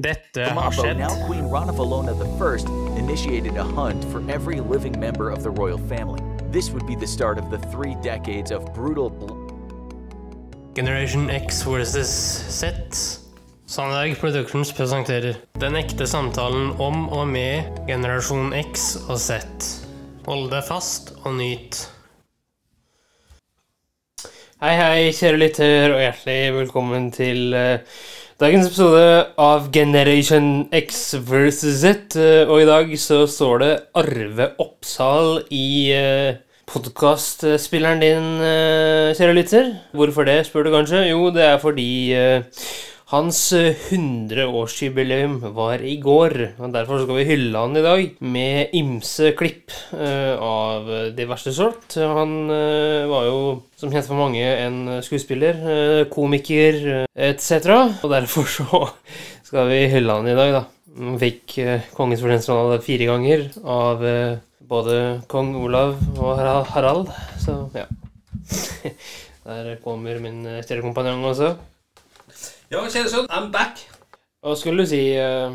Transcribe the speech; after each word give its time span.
Dette 0.00 0.44
har 0.44 0.72
skjedd. 0.72 0.96
now 0.96 1.26
Queen 1.26 1.44
Ranavalona 1.44 2.14
I, 2.16 2.98
initiated 2.98 3.58
a 3.58 3.62
hunt 3.62 4.02
for 4.06 4.22
every 4.30 4.58
living 4.58 4.98
member 4.98 5.28
of 5.28 5.42
the 5.42 5.50
royal 5.50 5.76
family. 5.76 6.18
This 6.50 6.70
would 6.70 6.86
be 6.86 6.96
the 6.96 7.06
start 7.06 7.36
of 7.36 7.50
the 7.50 7.58
three 7.70 7.94
decades 8.02 8.50
of 8.50 8.72
brutal 8.72 9.10
Generation 10.74 11.28
X 11.28 11.62
versus 11.62 12.08
Z. 12.08 12.72
Sandberg 13.66 14.16
Productions 14.16 14.72
presenterer 14.72 15.36
Den 15.60 15.76
ekte 15.76 16.06
samtalen 16.06 16.72
om 16.80 17.10
og 17.12 17.28
med 17.28 17.84
generasjon 17.86 18.54
X 18.72 18.96
og 19.10 19.20
Z. 19.20 19.44
Hold 20.24 20.48
deg 20.54 20.64
fast 20.64 21.12
og 21.26 21.36
nyt. 21.36 21.82
Hei, 24.62 24.72
hei, 24.78 25.12
kjære 25.12 25.36
lytter, 25.36 25.92
og 25.92 26.00
hjertelig 26.00 26.56
velkommen 26.62 27.12
til 27.12 27.52
eh, 27.52 28.02
dagens 28.42 28.66
episode 28.66 29.02
av 29.38 29.68
Generation 29.70 30.64
X 30.74 31.12
versus 31.28 31.76
Z. 31.84 32.16
Eh, 32.18 32.48
og 32.50 32.64
i 32.64 32.66
dag 32.66 32.88
så 32.98 33.20
står 33.30 33.60
det 33.62 33.68
Arve 34.00 34.48
Oppsal 34.58 35.44
i 35.54 35.92
uh, 35.94 36.40
podkastspilleren 36.66 38.02
din, 38.02 38.26
eh, 38.42 39.12
kjære 39.14 39.36
lytter. 39.36 39.70
Hvorfor 39.94 40.26
det, 40.26 40.40
spør 40.46 40.66
du 40.66 40.72
kanskje? 40.74 41.04
Jo, 41.12 41.30
det 41.30 41.44
er 41.44 41.58
fordi 41.62 42.14
eh, 42.18 42.42
hans 43.12 43.38
eh, 43.52 43.76
100-årsjubileum 43.92 45.38
var 45.54 45.82
i 45.84 45.98
går, 46.00 46.34
og 46.58 46.72
derfor 46.72 47.02
skal 47.02 47.18
vi 47.18 47.26
hylle 47.28 47.60
han 47.60 47.76
i 47.76 47.84
dag 47.84 48.04
med 48.24 48.72
ymse 48.78 49.32
klipp 49.38 49.74
eh, 49.92 50.32
av 50.40 50.88
diverse 51.16 51.52
sort. 51.54 51.92
Han 52.00 52.50
eh, 52.52 53.04
var 53.10 53.26
jo, 53.28 53.40
som 53.76 53.92
kjent 53.92 54.08
for 54.08 54.20
mange, 54.20 54.42
en 54.42 55.02
skuespiller, 55.04 55.58
eh, 55.62 56.04
komiker 56.12 56.78
eh, 57.02 57.26
etc. 57.28 58.00
Og 58.00 58.08
derfor 58.12 58.48
så 58.48 58.86
skal 59.48 59.68
vi 59.68 59.82
hylle 59.92 60.16
han 60.20 60.30
i 60.32 60.38
dag, 60.38 60.54
da. 60.60 60.64
Han 60.92 61.20
fikk 61.20 61.58
eh, 61.60 61.90
Kongens 61.96 62.20
fortjenstråd 62.24 62.78
fire 62.84 63.08
ganger 63.08 63.44
av 63.64 64.02
eh, 64.04 64.38
både 64.72 64.96
kong 65.28 65.52
Olav 65.60 65.98
og 66.16 66.40
Harald- 66.72 67.12
så 67.40 67.66
ja. 67.76 67.84
Der 69.42 69.74
kommer 69.82 70.20
min 70.22 70.44
stjernekompanjong 70.62 71.24
også. 71.32 71.48
Ja, 72.72 72.82
kjære 72.88 73.10
sønn, 73.12 73.26
I'm 73.28 73.50
back. 73.52 73.82
Hva 74.42 74.54
skulle 74.58 74.82
du 74.84 74.90
si? 74.90 75.02
eh, 75.18 75.52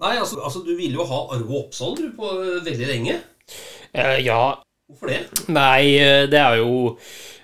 Nei, 0.00 0.14
altså, 0.16 0.38
altså 0.40 0.62
du 0.64 0.72
ville 0.78 0.96
jo 0.96 1.04
ha 1.10 1.18
Arve 1.34 1.58
Oppsal 1.64 1.96
du, 1.98 2.06
på 2.16 2.30
eh, 2.40 2.60
veldig 2.64 2.86
lenge. 2.88 3.16
eh, 3.92 4.20
ja, 4.24 4.40
Hvorfor 4.90 5.10
det? 5.12 5.18
nei, 5.52 5.96
eh, 6.00 6.24
det 6.30 6.38
er 6.40 6.60
jo 6.62 6.96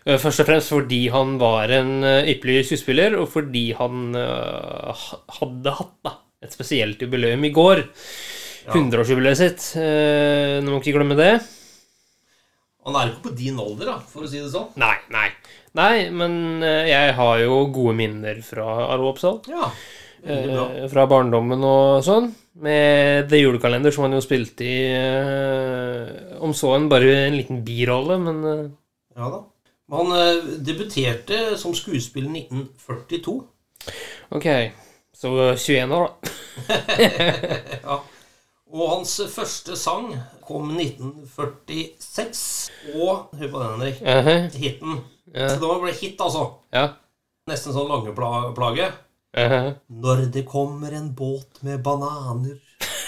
eh, 0.07 0.17
først 0.23 0.43
og 0.45 0.49
fremst 0.49 0.73
fordi 0.73 1.03
han 1.13 1.37
var 1.43 1.75
en 1.81 1.93
eh, 2.07 2.31
ypperlig 2.35 2.65
skuespiller, 2.71 3.19
og 3.21 3.29
fordi 3.35 3.67
han 3.79 4.15
eh, 4.17 4.95
ha- 5.03 5.21
hadde 5.41 5.77
hatt 5.81 5.95
da, 6.07 6.15
et 6.47 6.55
spesielt 6.57 7.03
jubileum 7.03 7.45
i 7.45 7.53
går. 7.55 7.85
100-årsjubileet 8.67 9.39
sitt. 9.39 9.69
Eh, 9.79 10.57
Nå 10.65 10.73
må 10.73 10.81
ikke 10.81 10.97
glemme 10.97 11.15
det. 11.19 11.35
Han 12.87 12.95
er 12.99 13.09
jo 13.09 13.13
ikke 13.17 13.29
på 13.29 13.37
din 13.39 13.59
alder, 13.63 13.89
da, 13.93 13.99
for 14.11 14.27
å 14.27 14.31
si 14.31 14.39
det 14.41 14.51
sånn. 14.53 14.71
Nei, 14.79 14.95
nei. 15.11 15.29
Nei, 15.77 16.09
men 16.15 16.63
eh, 16.65 16.89
jeg 16.91 17.15
har 17.19 17.41
jo 17.43 17.61
gode 17.75 17.95
minner 17.99 18.41
fra 18.45 18.67
Arve 18.87 19.11
Oppsal. 19.13 19.41
Ja. 19.51 19.69
Eh, 20.27 20.87
fra 20.91 21.05
barndommen 21.11 21.63
og 21.67 22.01
sånn. 22.07 22.31
Med 22.65 23.29
The 23.29 23.43
Julekalender, 23.43 23.93
som 23.93 24.07
han 24.07 24.17
jo 24.17 24.23
spilte 24.25 24.65
i 24.65 24.79
eh, 24.89 26.39
Om 26.41 26.55
så 26.57 26.71
en 26.79 26.89
bare 26.89 27.11
en 27.27 27.37
liten 27.37 27.61
birolle, 27.67 28.17
men 28.23 28.41
eh, 28.49 28.65
Ja 29.19 29.29
da. 29.35 29.43
Han 29.93 30.11
eh, 30.17 30.49
debuterte 30.67 31.53
som 31.61 31.77
skuespiller 31.77 32.33
i 32.33 32.47
1942. 32.49 33.37
ok. 34.39 34.49
Så 35.17 35.31
21 35.57 35.93
år, 35.97 36.09
da. 36.09 36.77
Ja. 37.87 38.01
Og 38.73 38.89
hans 38.91 39.13
første 39.31 39.77
sang 39.79 40.09
kom 40.47 40.71
1946. 40.75 42.71
Og 42.95 43.29
hør 43.39 43.51
på 43.53 43.61
den, 43.63 43.73
Henrik. 43.75 44.01
Mhm, 44.03 44.51
Hiten. 44.61 44.97
Ja. 45.35 45.49
Så 45.49 45.59
det 45.63 45.81
ble 45.83 45.93
hit, 46.01 46.21
altså. 46.21 46.47
ja. 46.75 46.89
Nesten 47.47 47.73
sånn 47.77 47.89
langeplage. 47.91 48.89
mhm. 49.37 49.75
Når 50.03 50.25
det 50.35 50.47
kommer 50.49 50.93
en 50.97 51.13
båt 51.15 51.63
med 51.63 51.83
bananer 51.83 52.57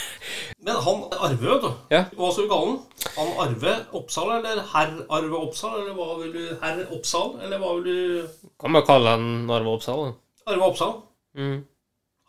Men 0.64 0.74
han 0.84 1.02
Arve, 1.12 1.42
vet 1.42 1.62
du. 1.62 1.70
Ja. 1.90 2.04
Hva 2.18 2.30
skal 2.32 2.44
vi 2.44 2.50
kalle 2.50 2.66
han? 2.66 2.78
Han 3.16 3.32
Arve 3.46 3.74
Oppsal, 3.98 4.30
eller 4.36 4.62
herr 4.74 4.92
Arve 5.10 5.36
Oppsal? 5.42 5.74
Eller 5.80 5.94
hva 5.96 6.08
vil 6.20 6.32
du 6.34 6.42
Herr 6.62 6.84
Oppsal, 6.94 7.34
eller 7.42 7.58
hva 7.62 7.72
vil 7.78 7.84
du 7.84 8.48
Kan 8.60 8.72
bare 8.76 8.86
kalle 8.86 9.14
han 9.16 9.50
Arve 9.50 9.74
Oppsal. 9.74 10.04
da. 10.06 10.52
Arve 10.52 10.68
Oppsal. 10.70 10.92
Mm. 11.38 11.64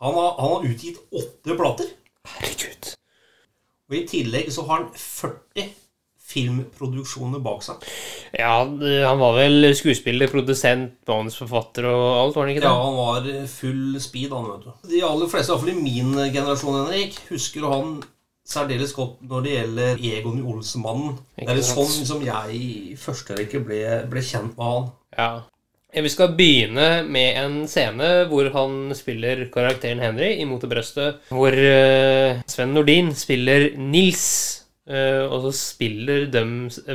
Han 0.00 0.14
har, 0.14 0.30
han 0.40 0.54
har 0.54 0.64
utgitt 0.70 0.98
åtte 1.12 1.56
plater. 1.58 1.90
Herregud. 2.30 2.94
Og 3.90 3.96
i 3.98 4.06
tillegg 4.08 4.50
så 4.54 4.64
har 4.68 4.84
han 4.84 4.90
40 4.94 5.70
filmproduksjoner 6.30 7.42
bak 7.42 7.64
seg. 7.66 7.82
Ja, 8.38 8.60
han 8.62 9.18
var 9.18 9.34
vel 9.34 9.66
skuespiller, 9.74 10.30
produsent, 10.30 11.00
manusforfatter 11.08 11.88
og 11.90 12.04
alt, 12.20 12.36
var 12.36 12.46
han 12.46 12.52
ikke 12.52 12.62
det? 12.62 12.70
Ja, 12.70 12.84
han 12.84 12.98
var 13.00 13.50
full 13.50 13.98
speed, 14.02 14.30
han, 14.36 14.46
vet 14.52 14.68
du. 14.68 14.88
De 14.92 15.02
aller 15.08 15.30
fleste, 15.32 15.50
iallfall 15.50 15.72
i 15.74 15.80
min 15.80 16.14
generasjon, 16.30 16.78
Henrik, 16.84 17.18
husker 17.32 17.66
han 17.66 17.98
særdeles 18.50 18.94
godt 18.94 19.20
når 19.26 19.42
det 19.46 19.56
gjelder 19.56 20.04
Egon 20.10 20.40
Olsenmannen. 20.52 21.18
Det 21.34 21.50
er 21.50 21.66
sånn 21.66 22.06
som 22.06 22.22
jeg 22.24 22.56
i 22.56 22.96
første 22.98 23.34
rekke 23.38 23.60
ble, 23.66 23.82
ble 24.10 24.22
kjent 24.22 24.54
med 24.54 24.66
han. 24.70 24.88
Ja. 25.18 25.30
Vi 25.90 26.10
skal 26.12 26.36
begynne 26.38 27.02
med 27.02 27.38
en 27.40 27.54
scene 27.68 28.08
hvor 28.30 28.46
han 28.54 28.92
spiller 28.94 29.48
karakteren 29.50 29.98
Henry 30.02 30.36
i 30.38 30.46
Mot 30.46 30.62
i 30.62 30.70
brøstet. 30.70 31.18
Hvor 31.34 31.50
eh, 31.54 32.38
Sven 32.50 32.76
Nordin 32.76 33.10
spiller 33.18 33.72
Nils, 33.74 34.26
eh, 34.86 35.24
og 35.26 35.48
så 35.48 35.52
spiller 35.56 36.28
de 36.30 36.44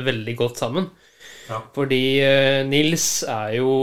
veldig 0.06 0.36
godt 0.38 0.62
sammen. 0.62 0.88
Ja. 1.50 1.60
Fordi 1.76 2.02
eh, 2.24 2.62
Nils 2.68 3.20
er 3.28 3.58
jo 3.58 3.74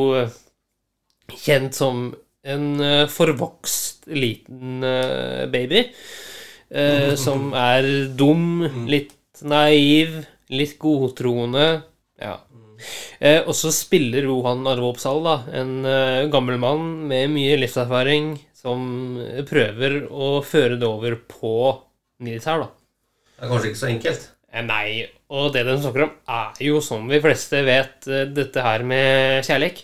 kjent 1.30 1.78
som 1.78 2.08
en 2.44 2.68
forvokst 3.08 4.10
liten 4.12 4.84
baby. 5.54 5.86
som 7.24 7.52
er 7.54 7.86
dum, 8.18 8.66
litt 8.90 9.44
naiv, 9.46 10.24
litt 10.50 10.74
godtroende. 10.82 11.68
Ja. 12.18 12.40
Eh, 13.20 13.42
og 13.42 13.54
så 13.58 13.72
spiller 13.74 14.28
Rohan 14.30 14.66
Arvopsal, 14.70 15.24
da, 15.26 15.38
en 15.62 15.74
eh, 15.88 16.28
gammel 16.34 16.60
mann 16.62 17.08
med 17.10 17.32
mye 17.34 17.58
livserfaring, 17.62 18.36
som 18.58 19.18
prøver 19.50 20.04
å 20.08 20.38
føre 20.46 20.78
det 20.80 20.88
over 20.88 21.18
på 21.28 21.56
Nils 22.24 22.48
her, 22.48 22.64
da. 22.64 22.72
Det 23.34 23.44
er 23.44 23.52
kanskje 23.52 23.74
ikke 23.74 23.82
så 23.82 23.90
enkelt. 23.92 24.30
Eh, 24.54 24.62
nei, 24.68 24.88
og 25.34 25.50
det 25.56 25.66
den 25.68 25.82
snakker 25.82 26.06
om, 26.06 26.14
er 26.30 26.62
jo 26.64 26.78
som 26.86 27.10
vi 27.10 27.22
fleste 27.24 27.64
vet, 27.66 28.06
eh, 28.08 28.28
dette 28.30 28.64
her 28.64 28.86
med 28.86 29.44
kjærlighet. 29.48 29.84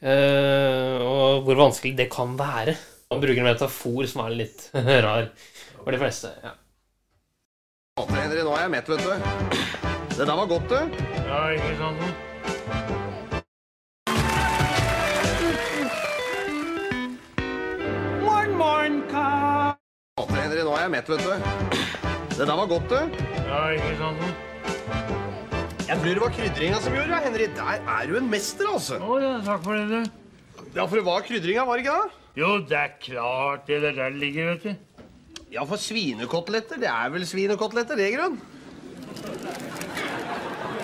Eh, 0.00 0.96
og 1.04 1.44
hvor 1.44 1.58
vanskelig 1.66 1.96
det 1.98 2.08
kan 2.12 2.36
være. 2.38 2.76
Han 3.10 3.20
bruker 3.20 3.42
en 3.42 3.50
metafor 3.50 4.08
som 4.08 4.24
er 4.24 4.38
litt 4.38 4.70
rar 5.04 5.28
for 5.82 5.92
de 5.92 6.00
fleste. 6.00 6.32
Ja. 6.44 6.56
Henry, 8.08 8.44
nå 8.46 8.56
er 8.56 8.68
jeg 8.68 8.76
mett, 8.78 8.88
vet 8.94 9.04
du. 9.04 9.89
Det 10.20 10.26
der 10.28 10.36
var 10.36 10.46
godt, 10.46 10.66
du. 10.68 10.74
Ja, 11.28 11.48
ikke 11.48 11.76
sant? 11.80 11.96
Henry, 20.40 20.60
nå 20.66 20.74
er 20.76 20.82
jeg 20.82 20.92
mett, 20.92 21.08
vet 21.08 21.24
du. 21.24 21.32
Det 22.36 22.44
der 22.50 22.52
var 22.58 22.68
godt, 22.68 22.92
du. 22.92 23.16
Ja, 23.48 23.62
ikke 23.72 23.96
sant? 23.96 24.20
Jeg 25.88 25.96
tror 25.96 26.12
det 26.12 26.20
var 26.26 26.36
krydringa 26.36 26.82
som 26.84 26.92
gjorde 26.98 27.14
det, 27.14 27.22
Henry. 27.24 27.48
Der 27.56 27.90
er 27.96 28.06
du 28.12 28.16
en 28.20 28.30
mester, 28.36 28.68
altså. 28.74 29.00
Å 29.00 29.18
ja, 29.24 29.34
takk 29.48 29.64
for 29.64 29.80
det, 29.80 29.88
du. 29.88 30.00
Ja, 30.76 30.84
for 30.84 31.00
det 31.00 31.06
var 31.08 31.24
krydringa, 31.30 31.64
var 31.64 31.80
det 31.80 31.86
ikke 31.86 31.96
det? 31.96 32.22
Jo, 32.44 32.54
det 32.60 32.82
er 32.84 32.92
klart 33.08 33.66
det 33.72 33.80
der, 33.88 33.96
der 34.04 34.20
ligger, 34.20 34.52
vet 34.52 34.68
du. 34.68 35.04
Ja, 35.56 35.64
for 35.64 35.80
svinekoteletter, 35.80 36.84
det 36.84 36.92
er 36.92 37.08
vel 37.16 37.24
svinekoteletter, 37.24 37.96
det, 38.04 38.12
grunn? 38.20 38.36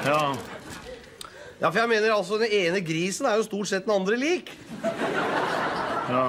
Ja. 0.06 0.20
Ja, 1.56 1.70
for 1.70 1.80
jeg 1.80 1.88
mener 1.90 2.12
altså, 2.14 2.38
den 2.38 2.52
ene 2.52 2.82
grisen 2.84 3.26
er 3.26 3.38
jo 3.40 3.46
stort 3.46 3.70
sett 3.70 3.86
den 3.86 3.94
andre 3.96 4.18
lik. 4.20 4.52
Ja. 6.06 6.26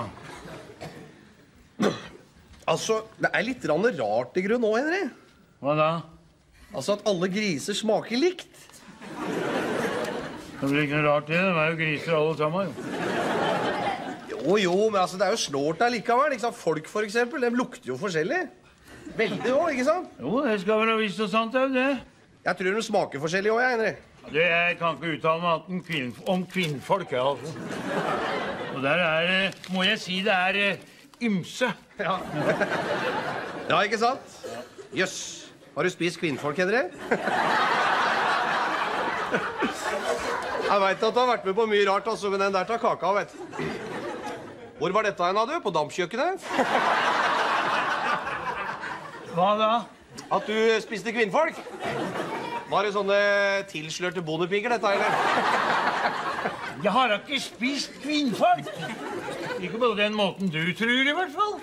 Altså, 2.67 3.01
det 3.21 3.29
er 3.31 3.45
litt 3.45 3.67
rart 3.67 4.39
i 4.39 4.43
grunn 4.47 4.63
nå, 4.63 4.71
Henry. 4.79 5.03
Hva 5.63 5.75
da? 5.77 5.91
Altså 6.73 6.97
at 6.97 7.05
alle 7.07 7.29
griser 7.31 7.77
smaker 7.77 8.19
likt. 8.19 8.65
Det 10.57 10.67
blir 10.67 10.83
ikke 10.87 10.97
noe 10.97 11.05
rart 11.05 11.29
i 11.29 11.37
det. 11.37 11.45
De 11.45 11.61
er 11.61 11.69
jo 11.71 11.79
griser 11.83 12.17
alle 12.17 12.37
sammen. 12.39 12.73
jo. 12.73 13.07
Jo, 14.47 14.57
jo, 14.63 14.75
men 14.89 15.01
altså, 15.01 15.17
det 15.19 15.27
er 15.27 15.35
jo 15.35 15.43
snålt 15.43 15.81
allikevel. 15.83 16.33
Ikke 16.33 16.47
sant? 16.47 16.59
Folk, 16.59 16.89
for 16.89 17.07
eksempel, 17.07 17.43
de 17.43 17.51
lukter 17.55 17.91
jo 17.91 17.97
forskjellig. 17.99 18.45
Veldig 19.17 19.51
òg, 19.53 19.71
ikke 19.73 19.87
sant? 19.87 20.13
Jo, 20.21 20.39
det 20.45 20.61
skal 20.63 20.81
være 20.83 21.01
visst 21.01 21.23
og 21.23 21.29
sant, 21.31 21.53
det 21.53 21.61
er 21.61 21.67
jo 21.67 21.75
det. 21.75 22.16
Jeg 22.45 22.57
tror 22.59 22.77
de 22.77 22.83
smaker 22.83 23.23
forskjellig 23.23 23.51
òg, 23.51 23.61
jeg, 23.61 23.71
Henry. 23.77 23.93
Du, 24.27 24.37
jeg 24.39 24.77
kan 24.79 24.97
ikke 24.97 25.13
uttale 25.15 25.41
meg 25.41 25.51
annet 25.55 25.87
kvinn, 25.87 26.13
om 26.27 26.45
kvinnfolk, 26.51 27.11
jeg, 27.11 27.21
altså. 27.21 27.53
Og 28.75 28.83
der 28.83 29.01
er, 29.03 29.31
eh, 29.47 29.59
må 29.73 29.83
jeg 29.87 29.99
si, 30.03 30.19
det 30.25 30.33
er 30.33 30.59
eh, 30.61 30.77
ymse. 31.23 31.71
Ja, 31.99 33.81
ikke 33.87 33.99
sant? 34.01 34.37
Jøss. 34.95 35.17
Har 35.75 35.83
du 35.85 35.89
spist 35.93 36.19
kvinnfolk, 36.19 36.57
Henrik? 36.57 36.93
Jeg 40.67 40.81
veit 40.83 41.03
at 41.03 41.13
du 41.15 41.19
har 41.19 41.29
vært 41.29 41.45
med 41.47 41.55
på 41.55 41.65
mye 41.69 41.83
rart, 41.87 42.07
altså, 42.11 42.29
men 42.31 42.41
den 42.41 42.55
der 42.55 42.65
tar 42.67 42.79
kaka 42.81 43.07
av, 43.07 43.21
vet. 43.21 43.31
Hvor 44.77 44.91
var 44.91 45.07
dette 45.07 45.23
hen, 45.23 45.39
du? 45.47 45.53
På 45.63 45.71
dampkjøkkenet? 45.71 46.43
Hva 49.31 49.51
da? 49.61 49.69
At 50.33 50.49
du 50.49 50.57
spiste 50.83 51.13
kvinnfolk? 51.15 51.55
Var 52.67 52.83
det 52.83 52.93
sånne 52.95 53.17
tilslørte 53.71 54.23
bondepiker, 54.27 54.73
dette, 54.75 54.89
eller? 54.97 55.11
Jeg 56.83 56.91
har 56.93 57.09
da 57.09 57.17
ikke 57.21 57.39
spist 57.41 57.95
kvinnfolk. 58.03 58.67
Ikke 59.63 59.79
på 59.81 59.93
den 59.97 60.17
måten 60.17 60.51
du 60.51 60.59
tror, 60.77 61.07
i 61.07 61.15
hvert 61.15 61.33
fall. 61.33 61.55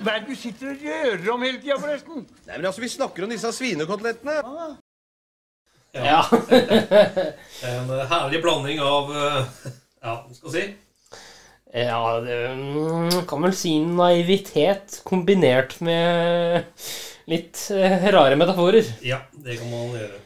Hva 0.00 0.14
er 0.16 0.24
det 0.24 0.30
du 0.30 0.38
sitter 0.38 0.72
og 0.72 0.86
rører 0.86 1.28
om 1.34 1.44
hele 1.44 1.60
tida, 1.60 1.76
forresten? 1.78 2.24
Nei, 2.48 2.56
men 2.56 2.66
altså, 2.70 2.82
Vi 2.82 2.90
snakker 2.96 3.26
om 3.26 3.34
disse 3.34 3.52
svinekotelettene. 3.54 4.40
Ja. 5.94 6.22
En 7.64 7.90
eh, 7.94 8.08
herlig 8.10 8.40
blanding 8.42 8.80
av 8.82 9.12
eh, 9.14 9.68
Ja, 10.02 10.16
hva 10.24 10.34
skal 10.34 10.50
jeg 10.50 10.54
si? 10.56 10.64
ja, 11.74 12.00
det 12.22 12.36
mm, 12.54 13.24
kan 13.26 13.42
vel 13.42 13.54
si 13.58 13.72
naivitet 13.82 15.00
kombinert 15.06 15.80
med 15.82 16.66
litt 17.30 17.66
eh, 17.74 18.04
rare 18.14 18.36
metaforer. 18.40 18.92
Ja, 19.06 19.22
det 19.32 19.58
kan 19.60 19.70
man 19.72 19.94
gjøre. 19.96 20.20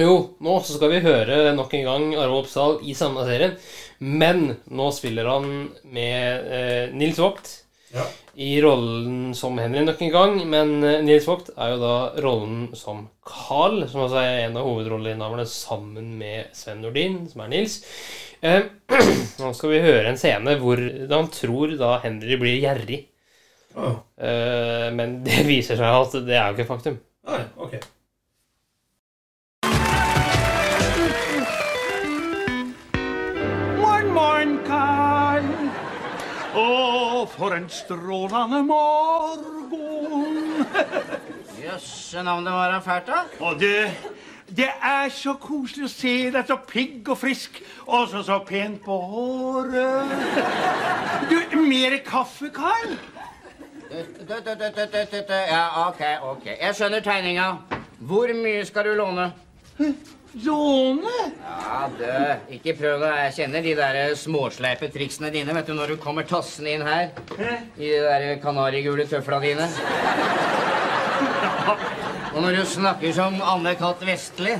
Jo, 0.00 0.12
nå 0.42 0.54
skal 0.64 0.90
vi 0.94 1.02
høre 1.04 1.52
nok 1.54 1.74
en 1.76 1.84
gang 1.86 2.04
Arve 2.18 2.40
Oppsal 2.40 2.78
i 2.88 2.94
samme 2.96 3.26
serien. 3.28 3.54
Men 4.00 4.56
nå 4.72 4.88
spiller 4.96 5.28
han 5.30 5.46
med 5.84 6.50
eh, 6.52 6.94
Nils 6.96 7.20
Vogt 7.22 7.52
Ja. 7.94 8.02
i 8.34 8.56
rollen 8.64 9.30
som 9.36 9.56
Henry 9.60 9.84
nok 9.86 10.00
en 10.02 10.10
gang. 10.14 10.38
Men 10.48 10.72
eh, 10.84 11.02
Nils 11.06 11.28
Vogt 11.28 11.52
er 11.54 11.74
jo 11.74 11.80
da 11.84 11.94
rollen 12.24 12.70
som 12.76 13.04
Carl, 13.26 13.84
som 13.88 14.06
altså 14.06 14.22
er 14.24 14.46
en 14.46 14.56
av 14.58 14.66
hovedrolleinnehaverne 14.66 15.46
sammen 15.50 16.14
med 16.18 16.50
Sven 16.56 16.80
Nordin, 16.82 17.20
som 17.30 17.44
er 17.46 17.52
Nils. 17.52 17.78
Eh, 18.42 18.64
nå 19.42 19.52
skal 19.56 19.74
vi 19.76 19.84
høre 19.84 20.08
en 20.10 20.18
scene 20.20 20.56
hvor 20.62 20.80
han 21.12 21.30
tror 21.36 21.76
da 21.78 21.98
Henry 22.02 22.40
blir 22.40 22.58
gjerrig. 22.64 23.04
Eh, 23.76 24.92
men 24.96 25.20
det 25.26 25.44
viser 25.46 25.76
seg 25.78 26.00
at 26.00 26.16
det 26.26 26.36
er 26.36 26.48
jo 26.48 26.56
ikke 26.56 26.68
faktum. 26.70 26.98
Nei, 27.26 27.42
ok. 27.56 27.76
Morgen, 33.80 34.12
morgen, 34.14 34.58
Karl. 34.66 35.48
Å, 36.56 36.68
for 37.36 37.56
en 37.56 37.68
strålende 37.68 38.62
morgen. 38.64 39.56
Jøsse 41.66 42.22
navn, 42.24 42.46
det 42.46 42.54
var 42.54 42.72
da 42.72 42.78
fælt, 42.80 43.10
da. 43.10 43.24
Og 43.44 43.58
det, 43.60 43.90
det 44.56 44.70
er 44.70 45.10
så 45.12 45.34
koselig 45.40 45.88
å 45.88 45.92
se 45.92 46.14
deg 46.32 46.48
så 46.48 46.56
pigg 46.64 47.10
og 47.12 47.18
frisk, 47.20 47.60
og 47.90 48.08
så 48.12 48.22
så 48.24 48.38
pent 48.46 48.80
på 48.86 48.96
håret. 49.10 50.16
Du, 51.28 51.36
mer 51.66 51.98
kaffe, 52.06 52.48
Karl? 52.54 52.96
Ja, 55.50 55.64
ok, 55.88 56.02
ok. 56.32 56.46
Jeg 56.60 56.74
skjønner 56.76 57.00
tegninga. 57.04 57.48
Hvor 57.98 58.32
mye 58.36 58.64
skal 58.68 58.90
du 58.90 58.94
låne? 58.98 59.30
Låne? 60.44 61.12
Ja, 61.40 61.86
du, 61.96 62.04
ikke 62.58 62.74
prøv 62.76 63.00
det. 63.00 63.12
Jeg 63.22 63.34
kjenner 63.38 63.64
de 63.64 63.72
der 63.78 64.14
småsleipe 64.20 64.90
triksene 64.92 65.30
dine 65.32 65.54
vet 65.56 65.70
du, 65.70 65.72
når 65.78 65.94
du 65.94 65.96
kommer 66.02 66.26
tassende 66.28 66.74
inn 66.76 66.84
her. 66.84 67.08
I 67.78 67.88
de 67.88 68.02
der 68.04 68.26
kanarigule 68.42 69.06
tøfla 69.08 69.40
dine. 69.40 69.68
Og 72.36 72.42
når 72.42 72.58
du 72.58 72.64
snakker 72.68 73.12
som 73.16 73.38
Anne 73.40 73.72
Katt 73.80 74.02
Vestli, 74.04 74.52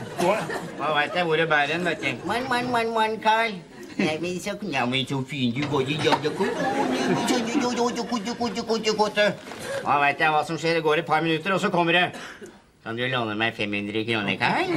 da 0.79 0.93
veit 0.97 1.13
jeg 1.19 1.29
hvor 1.29 1.37
det 1.37 1.49
bærer 1.51 1.77
en, 1.77 1.85
vet 1.85 2.01
du. 2.01 2.25
Mann, 2.25 2.49
mann, 2.49 2.71
mann, 2.73 2.95
mann, 2.95 3.19
Carl. 3.21 3.59
Nei, 3.97 4.19
men 4.21 4.41
så, 4.41 4.53
ja, 4.73 4.85
men 4.87 5.07
så 5.09 5.23
fin 5.25 5.55
du 5.57 5.63
var 5.73 5.81
i 5.89 5.97
dag, 5.97 6.21
da 9.87 9.99
veit 10.03 10.21
jeg 10.21 10.33
hva 10.35 10.43
som 10.45 10.59
skjer. 10.59 10.79
Det 10.79 10.83
går 10.85 11.03
et 11.03 11.07
par 11.09 11.23
minutter, 11.25 11.55
og 11.55 11.61
så 11.63 11.71
kommer 11.73 11.97
det. 11.97 12.05
Kan 12.85 12.99
du 12.99 13.07
låne 13.09 13.37
meg 13.39 13.55
500 13.57 14.05
kroner, 14.09 14.37
Carl? 14.41 14.75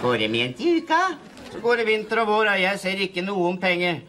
Går 0.00 0.16
det 0.22 0.30
igjen 0.30 0.54
til 0.56 0.80
uka? 0.80 1.00
Så 1.50 1.60
går 1.60 1.76
det 1.82 1.86
vinter 1.86 2.22
og 2.22 2.30
vår, 2.30 2.52
og 2.54 2.62
jeg 2.62 2.78
ser 2.80 3.02
ikke 3.04 3.24
noen 3.26 3.58
penger. 3.60 4.00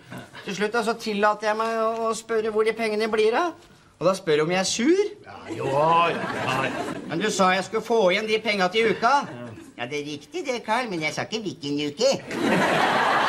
Til 0.46 0.56
slutt 0.58 0.78
så 0.86 0.96
tillater 0.98 1.52
jeg 1.52 1.58
meg 1.60 1.78
å 2.08 2.14
spørre 2.18 2.54
hvor 2.54 2.66
de 2.66 2.74
pengene 2.78 3.10
blir 3.12 3.36
av. 3.38 3.52
Og 4.02 4.08
da 4.08 4.16
spør 4.18 4.40
du 4.42 4.44
om 4.48 4.54
jeg 4.56 4.64
er 4.64 4.70
sur. 4.70 5.02
Ja, 5.26 5.38
Jo, 5.58 5.68
ja. 5.70 6.72
Men 7.10 7.20
du 7.22 7.30
sa 7.30 7.52
jeg 7.54 7.68
skulle 7.68 7.86
få 7.86 8.00
igjen 8.10 8.30
de 8.30 8.40
penga 8.42 8.70
til 8.74 8.96
uka. 8.96 9.14
Ja, 9.78 9.86
det 9.90 10.00
er 10.00 10.06
riktig 10.06 10.46
det, 10.46 10.64
Carl, 10.66 10.90
men 10.90 11.02
jeg 11.02 11.14
sa 11.14 11.26
ikke 11.26 11.42
hvilken 11.46 11.78
uke. 11.90 13.21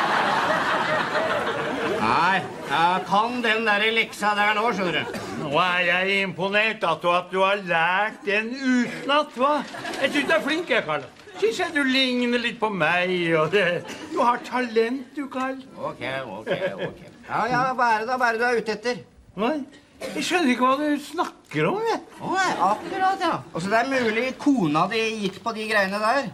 Nei, 2.03 2.41
jeg 2.67 3.03
kan 3.07 3.37
den 3.43 3.67
der 3.67 3.83
leksa 3.95 4.33
der 4.35 4.49
nå, 4.57 4.63
skjønner 4.75 5.05
du. 5.07 5.19
Nå 5.39 5.51
er 5.63 5.83
jeg 5.87 6.23
imponert 6.25 6.83
at 6.83 7.03
du, 7.03 7.07
at 7.15 7.29
du 7.31 7.37
har 7.39 7.61
lært 7.63 8.17
den 8.27 8.49
utenat, 8.59 9.31
hva? 9.39 9.53
Jeg 10.01 10.11
syns 10.11 10.27
du 10.27 10.33
er 10.35 10.41
flink, 10.43 10.73
jeg, 10.73 10.83
Karl. 10.87 11.05
Syns 11.39 11.61
jeg 11.61 11.71
du 11.77 11.79
ligner 11.87 12.43
litt 12.43 12.59
på 12.59 12.67
meg, 12.73 13.13
og 13.39 13.55
det, 13.55 13.63
du 14.11 14.19
har 14.19 14.43
talent, 14.43 15.15
du, 15.15 15.23
Karl. 15.31 15.63
Ok, 15.79 16.03
ok, 16.41 16.51
ok. 16.89 16.99
Ja, 17.29 17.45
ja, 17.53 17.63
hva 17.77 17.87
er 17.93 18.03
det 18.03 18.11
da? 18.11 18.19
Hva 18.19 18.27
er 18.33 18.35
det 18.35 18.43
du 18.43 18.49
er 18.49 18.59
ute 18.59 18.75
etter? 18.75 19.01
Nei, 19.39 19.55
Jeg 20.03 20.25
skjønner 20.27 20.51
ikke 20.51 20.67
hva 20.67 20.75
du 20.81 21.03
snakker 21.07 21.69
om, 21.69 21.79
jeg. 21.87 22.01
Å, 22.19 22.33
nei, 22.35 22.49
akkurat, 22.67 23.21
ja. 23.23 23.37
Altså, 23.53 23.69
det 23.71 23.79
er 23.79 23.91
mulig 23.93 24.25
kona 24.41 24.83
di 24.91 24.99
gikk 25.23 25.39
på 25.45 25.53
de 25.55 25.69
greiene 25.71 26.01
der. 26.03 26.27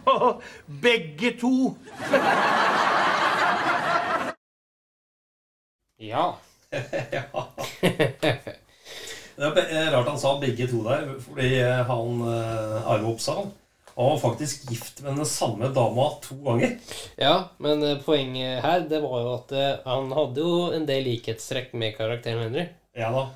Begge 0.82 1.36
to. 1.38 1.52
Ja. 6.00 6.26
ja. 7.16 7.24
Det 9.40 9.64
er 9.72 9.90
rart 9.92 10.08
han 10.08 10.20
sa 10.20 10.34
begge 10.40 10.66
to 10.68 10.82
der, 10.84 11.08
fordi 11.24 11.54
han 11.64 12.22
eh, 12.28 12.88
Arve 12.92 13.12
Oppsal 13.14 13.50
han 14.00 14.06
var 14.06 14.18
faktisk 14.18 14.70
gift 14.70 15.02
med 15.02 15.16
den 15.16 15.26
samme 15.26 15.68
dama 15.68 16.06
to 16.22 16.34
ganger. 16.44 16.76
Ja, 17.16 17.50
men 17.58 17.82
eh, 17.82 17.98
poenget 18.00 18.62
her 18.64 18.84
det 18.88 19.00
var 19.02 19.20
jo 19.20 19.32
at 19.34 19.52
eh, 19.52 19.82
han 19.84 20.12
hadde 20.16 20.44
jo 20.44 20.70
en 20.72 20.86
del 20.88 21.04
likhetstrekk 21.04 21.74
med 21.76 21.98
karakteren 21.98 22.46
Henry. 22.46 22.64
Ja 22.96 23.10
da. 23.12 23.26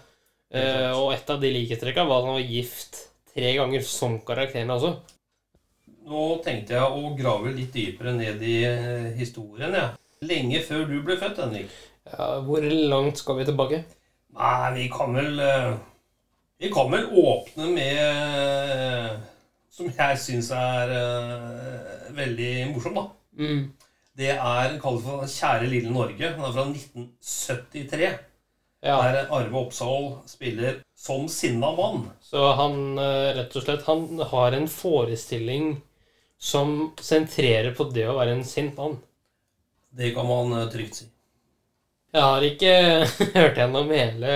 Eh, 0.54 0.92
og 0.94 1.12
et 1.12 1.28
av 1.30 1.42
de 1.42 1.50
likhetstrekkene 1.52 2.08
var 2.08 2.22
at 2.22 2.30
han 2.30 2.38
var 2.38 2.54
gift 2.54 3.02
tre 3.34 3.50
ganger 3.58 3.84
som 3.84 4.16
karakteren 4.24 4.72
også. 4.72 4.94
Nå 6.08 6.24
tenkte 6.44 6.78
jeg 6.78 6.84
å 6.84 7.12
grave 7.18 7.52
litt 7.56 7.74
dypere 7.74 8.14
ned 8.16 8.40
i 8.44 8.56
eh, 8.68 9.10
historien, 9.18 9.74
jeg. 9.74 10.00
Lenge 10.24 10.64
før 10.64 10.86
du 10.88 10.98
ble 11.04 11.18
født, 11.20 11.44
Henrik. 11.44 11.76
Ja, 12.12 12.40
hvor 12.44 12.60
langt 12.60 13.18
skal 13.18 13.38
vi 13.38 13.46
tilbake? 13.48 13.84
Nei, 14.34 14.72
vi 14.74 14.88
kan 14.92 15.14
vel 15.16 15.38
eh, 15.40 15.70
Vi 16.60 16.70
kan 16.74 16.90
vel 16.92 17.06
åpne 17.22 17.68
med 17.70 18.00
eh, 18.02 19.14
Som 19.72 19.88
jeg 19.88 20.18
syns 20.20 20.50
er 20.54 20.92
eh, 20.98 22.10
veldig 22.14 22.52
morsom, 22.74 22.98
da. 22.98 23.06
Mm. 23.38 23.62
Det 24.14 24.34
er 24.34 24.76
kalt 24.82 25.02
for 25.02 25.24
Kjære 25.26 25.70
lille 25.70 25.90
Norge. 25.90 26.28
Den 26.28 26.44
er 26.44 26.52
fra 26.54 26.66
1973. 26.68 28.10
Ja, 28.84 28.98
Der 29.00 29.32
Arve 29.32 29.58
Oppsal 29.64 30.12
spiller 30.28 30.76
som 30.94 31.24
sinna 31.32 31.72
mann. 31.74 32.04
Så 32.22 32.52
han 32.60 33.00
rett 33.34 33.56
og 33.56 33.64
slett 33.64 33.88
Han 33.88 34.20
har 34.30 34.54
en 34.54 34.68
forestilling 34.70 35.72
som 36.38 36.92
sentrerer 37.00 37.72
på 37.74 37.88
det 37.90 38.06
å 38.06 38.18
være 38.20 38.36
en 38.36 38.46
sint 38.46 38.76
mann. 38.78 39.00
Det 39.90 40.12
kan 40.14 40.28
man 40.28 40.54
trygt 40.70 41.00
si. 41.00 41.08
Jeg 42.14 42.22
har 42.22 42.44
ikke 42.46 42.72
hørt 43.38 43.56
gjennom 43.58 43.88
hele 43.90 44.34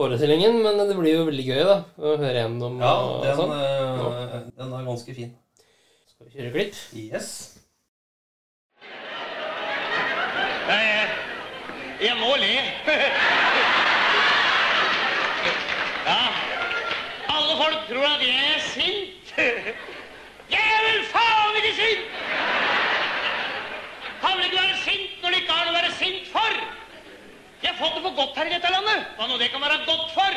forestillingen, 0.00 0.62
men 0.64 0.78
det 0.88 0.96
blir 0.96 1.18
jo 1.18 1.26
veldig 1.28 1.44
gøy 1.44 1.60
da 1.68 1.74
å 2.00 2.14
høre 2.16 2.38
gjennom. 2.40 2.78
Ja, 2.80 2.92
og 3.04 3.26
den, 3.26 3.36
sånn. 3.36 3.52
øh, 3.52 4.46
den 4.62 4.72
er 4.78 4.86
ganske 4.88 5.16
fin. 5.18 5.34
Skal 6.08 6.30
vi 6.30 6.38
kjøre 6.38 6.52
klipp? 6.54 6.78
Yes. 6.96 7.28
Jeg, 12.00 12.16
må 12.20 12.32
le. 12.40 12.54
Ja, 16.06 16.22
alle 17.34 17.54
folk 17.58 17.78
tror 17.88 18.04
at 18.06 18.20
jeg 18.22 18.50
er 18.54 18.60
sint. 18.70 19.30
Jeg 20.54 20.62
er 20.62 20.82
vel 20.86 21.00
faen 21.10 21.56
ikke 21.58 21.72
sint! 21.74 22.04
Kan 24.20 24.36
vel 24.38 24.44
ikke 24.46 24.60
være 24.60 24.76
sint 24.84 25.16
når 25.24 25.34
det 25.34 25.40
ikke 25.42 25.56
har 25.56 25.64
noe 25.66 25.72
å 25.72 25.78
være 25.80 25.90
sint? 25.98 26.25
Jeg 27.62 27.76
fått 27.78 27.94
det 27.96 28.02
for 28.04 28.16
godt 28.16 28.36
her 28.36 28.50
i 28.50 28.54
dette 28.56 28.70
landet. 28.72 29.06
Hva 29.16 29.28
nå 29.30 29.38
det 29.40 29.48
kan 29.52 29.64
være 29.64 29.84
godt 29.86 30.10
for? 30.12 30.36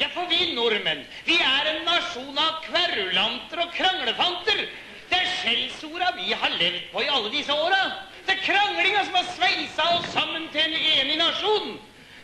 Ja, 0.00 0.08
for 0.14 0.30
vi 0.30 0.54
nordmenn, 0.56 1.02
vi 1.26 1.36
er 1.44 1.66
en 1.74 1.82
nasjon 1.84 2.38
av 2.40 2.62
kverulanter 2.64 3.60
og 3.64 3.74
kranglefanter. 3.76 4.62
Det 5.10 5.18
er 5.18 5.32
skjellsorda 5.40 6.14
vi 6.16 6.30
har 6.32 6.54
levd 6.56 6.86
på 6.92 7.02
i 7.04 7.10
alle 7.10 7.32
disse 7.34 7.52
åra. 7.52 7.80
Det 8.24 8.36
er 8.36 8.44
kranglinga 8.46 9.02
som 9.08 9.18
har 9.18 9.26
sveisa 9.34 9.86
oss 9.98 10.06
sammen 10.14 10.46
til 10.54 10.62
en 10.64 10.76
enig 11.00 11.18
nasjon. 11.20 11.74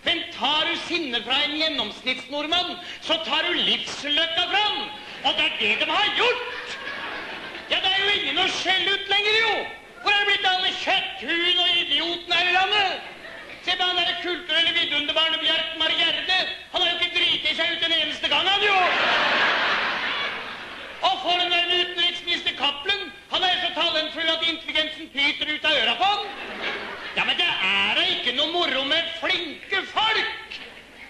Men 0.07 0.23
tar 0.37 0.71
du 0.71 0.77
sinnet 0.87 1.25
fra 1.27 1.41
en 1.43 1.57
gjennomsnittsnordmann, 1.59 2.77
så 3.03 3.19
tar 3.27 3.49
du 3.49 3.59
livsløkka 3.67 4.47
fram. 4.53 4.79
Og 5.27 5.35
det 5.35 5.49
er 5.49 5.59
det 5.59 5.73
de 5.83 5.91
har 5.91 6.13
gjort. 6.21 6.79
Ja, 7.73 7.81
det 7.83 7.91
er 7.91 8.01
jo 8.05 8.15
ingen 8.21 8.39
å 8.39 8.47
skjelle 8.55 8.95
ut 8.95 9.11
lenger, 9.11 9.39
jo. 9.43 9.55
Hvor 10.05 10.15
er 10.15 10.23
det 10.23 10.31
blitt 10.31 10.47
av 10.47 10.61
alle 10.61 10.73
kjøtthuene 10.79 11.67
og 11.67 11.79
idiotene 11.83 12.39
her 12.39 12.53
i 12.53 12.57
landet? 12.57 13.13
Se 13.67 13.75
på 13.75 13.83
han 13.83 13.97
derre 13.99 14.21
kulturelle 14.23 14.73
vidunderbarnet 14.77 15.41
Bjark 15.43 15.73
Margjerde. 15.81 16.35
Han 16.71 16.83
har 16.83 16.91
jo 16.93 16.99
ikke 17.01 17.17
driti 17.17 17.55
seg 17.59 17.73
ut 17.73 17.87
en 17.89 17.95
eneste 17.97 18.29
gang, 18.31 18.47
han 18.47 18.63
jo. 18.63 18.77
Og 21.09 21.17
fornærme 21.25 21.81
utenriksminister 21.81 22.55
Cappelen, 22.61 23.11
han 23.33 23.47
er 23.49 23.59
så 23.65 23.73
talentfull 23.75 24.31
at 24.31 24.47
intelligensen 24.53 25.11
pyter 25.11 25.51
ut 25.51 25.67
av 25.67 25.81
øra 25.81 25.97
på 25.99 26.13
han. 26.13 26.31
Ja, 27.17 27.25
men 27.27 27.35
det 27.41 27.49
er 27.49 27.99
da 27.99 28.07
ikke 28.13 28.37
noe 28.39 28.53
moro 28.55 28.87
med 28.87 29.11
flinke 29.19 29.83
folk. 29.91 30.61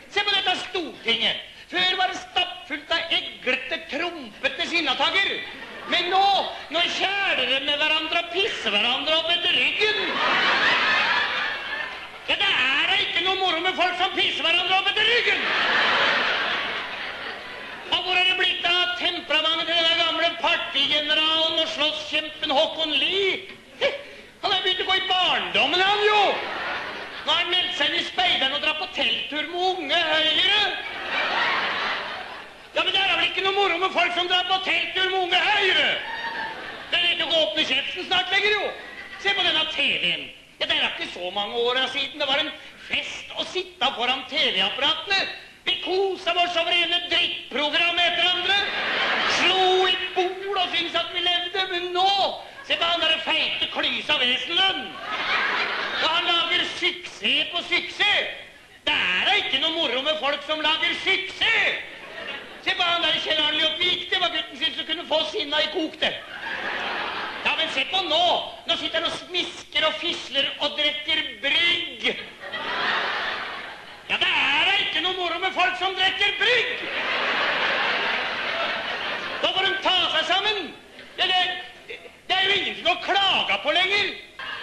Se 0.08 0.24
på 0.24 0.36
dette 0.38 0.56
Stortinget. 0.62 1.44
Før 1.68 2.00
var 2.00 2.14
det 2.14 2.22
stappfullt 2.22 2.96
av 2.96 3.16
eglete, 3.18 3.82
trompete 3.92 4.70
sinnataker. 4.72 5.34
Men 5.92 6.08
nå, 6.08 6.26
nå 6.72 6.88
kjæler 6.88 7.52
de 7.52 7.64
med 7.68 7.76
hverandre 7.84 8.24
og 8.24 8.32
pisser 8.32 8.72
hverandre 8.72 9.20
opp 9.20 9.34
etter 9.36 9.60
ryggen. 9.60 10.95
Ja, 12.26 12.34
det 12.34 12.46
er 12.50 12.88
da 12.90 12.94
ikke 12.98 13.22
noe 13.22 13.38
moro 13.38 13.60
med 13.62 13.76
folk 13.78 13.98
som 14.00 14.14
pisser 14.16 14.42
hverandre 14.42 14.80
opp 14.80 14.88
etter 14.90 15.06
ryggen. 15.06 15.42
Og 17.94 18.00
hvor 18.02 18.16
er 18.18 18.24
det 18.26 18.38
blitt 18.40 18.64
av 18.66 18.96
temperamentet 18.98 19.68
til 19.70 19.84
den 19.86 20.00
gamle 20.00 20.30
partigeneralen 20.40 21.60
og 21.62 21.68
slåsskjempen 21.74 22.54
Håkon 22.56 22.96
Lie? 22.98 23.36
Han 24.42 24.52
har 24.52 24.64
begynt 24.64 24.82
å 24.82 24.88
gå 24.88 24.96
i 24.98 25.06
barndommen, 25.06 25.82
han 25.82 26.02
jo! 26.06 26.22
Nå 27.26 27.32
har 27.32 27.44
han 27.44 27.50
meldt 27.50 27.78
seg 27.78 27.90
inn 27.90 28.00
i 28.00 28.06
speideren 28.06 28.56
og 28.58 28.62
dratt 28.62 28.82
på 28.82 28.88
telttur 28.94 29.46
med 29.50 29.62
Unge 29.70 30.00
Høyre. 30.10 30.64
Ja, 32.74 32.82
men 32.82 32.90
det 32.90 33.00
er 33.00 33.06
da 33.10 33.20
vel 33.20 33.30
ikke 33.30 33.46
noe 33.46 33.56
moro 33.56 33.78
med 33.82 33.94
folk 33.94 34.18
som 34.18 34.30
drar 34.30 34.46
på 34.50 34.58
telttur 34.66 35.06
med 35.12 35.20
Unge 35.22 35.44
Høyre? 35.46 35.86
Det 36.90 36.98
er 37.00 37.14
ikke 37.14 37.30
å 37.30 37.44
åpne 37.44 37.66
kjeften 37.70 38.10
snart 38.10 38.34
lenger, 38.34 38.58
jo. 38.58 38.74
Se 39.22 39.34
på 39.34 39.46
denne 39.46 39.64
TV-en. 39.74 40.26
Det 40.76 40.84
er 40.84 40.92
ikke 41.00 41.12
så 41.14 41.30
mange 41.30 41.56
åra 41.56 41.86
siden 41.88 42.20
det 42.20 42.26
var 42.28 42.40
en 42.42 42.50
fest 42.84 43.30
å 43.40 43.44
sitte 43.48 43.88
foran 43.96 44.26
TV-apparatene. 44.28 45.20
Vi 45.64 45.78
kosa 45.80 46.34
oss 46.36 46.58
over 46.60 46.74
ene 46.76 46.98
drittprogram 47.08 47.96
etter 48.02 48.28
andre. 48.28 48.58
Slo 49.38 49.86
i 49.88 49.94
bord 50.18 50.60
og 50.60 50.74
syntes 50.74 50.98
at 51.00 51.08
vi 51.14 51.24
levde. 51.24 51.64
Men 51.72 51.88
nå 51.96 52.12
Se 52.66 52.74
på 52.74 52.82
han 52.82 52.98
derre 52.98 53.20
feite 53.22 53.68
Klysa 53.70 54.18
Wesenlund. 54.18 54.86
Og 56.02 56.08
han 56.10 56.24
lager 56.26 56.64
suksess 56.76 57.50
på 57.52 57.62
suksess. 57.70 58.32
Det 58.84 58.94
er 58.94 59.28
da 59.30 59.36
ikke 59.38 59.60
noe 59.62 59.74
moro 59.78 60.02
med 60.02 60.18
folk 60.20 60.42
som 60.48 60.60
lager 60.60 60.96
suksess. 61.04 61.84
Se 62.66 62.74
på 62.74 62.82
han 62.82 63.06
der 63.06 63.20
Kjell 63.22 63.44
Arne 63.44 63.62
Ljåtvik. 63.62 64.08
Det 64.10 64.20
var 64.20 64.34
gutten 64.34 64.58
sin 64.60 64.74
som 64.74 64.90
kunne 64.90 65.06
få 65.08 65.22
sinna 65.30 65.62
i 65.62 65.70
kok, 65.72 65.94
det. 66.02 66.12
Se 67.76 67.84
på 67.92 67.98
nå. 68.08 68.26
Nå 68.64 68.76
sitter 68.80 69.02
han 69.02 69.10
og 69.10 69.16
smisker 69.18 69.84
og 69.84 69.98
fisler 70.00 70.46
og 70.64 70.78
drikker 70.78 71.18
brygg. 71.42 72.06
Ja, 74.08 74.16
det 74.16 74.30
er 74.30 74.62
da 74.70 74.76
ikke 74.80 75.02
noe 75.04 75.16
moro 75.18 75.40
med 75.42 75.52
folk 75.52 75.76
som 75.76 75.92
drikker 75.98 76.38
brygg. 76.38 76.86
Da 79.42 79.50
får 79.50 79.68
de 79.68 79.74
ta 79.84 79.94
seg 80.14 80.24
sammen. 80.30 80.62
Det, 81.18 81.28
det, 81.28 82.00
det 82.30 82.38
er 82.38 82.48
jo 82.48 82.56
ingenting 82.62 82.90
å 82.94 82.96
klage 83.04 83.60
på 83.66 83.76
lenger. 83.76 84.10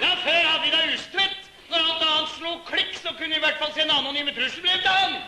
Ja, 0.02 0.16
før 0.26 0.42
hadde 0.50 0.66
vi 0.66 0.74
da 0.74 0.82
Ustvedt. 0.96 1.40
Når 1.70 1.86
alt 1.86 2.10
annet 2.10 2.36
slo 2.40 2.58
klikk, 2.72 2.98
så 2.98 3.14
kunne 3.14 3.36
vi 3.36 3.42
i 3.44 3.46
hvert 3.46 3.62
fall 3.62 3.78
se 3.78 3.86
en 3.86 3.94
anonyme 3.94 4.34
trusselbrev 4.34 4.82
til 4.82 4.98
han. 5.04 5.20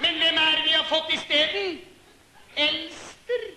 Men 0.00 0.16
hvem 0.16 0.44
er 0.46 0.56
det 0.56 0.64
vi 0.64 0.76
har 0.78 0.88
fått 0.88 1.12
isteden? 1.12 1.80
Elster. 2.56 3.50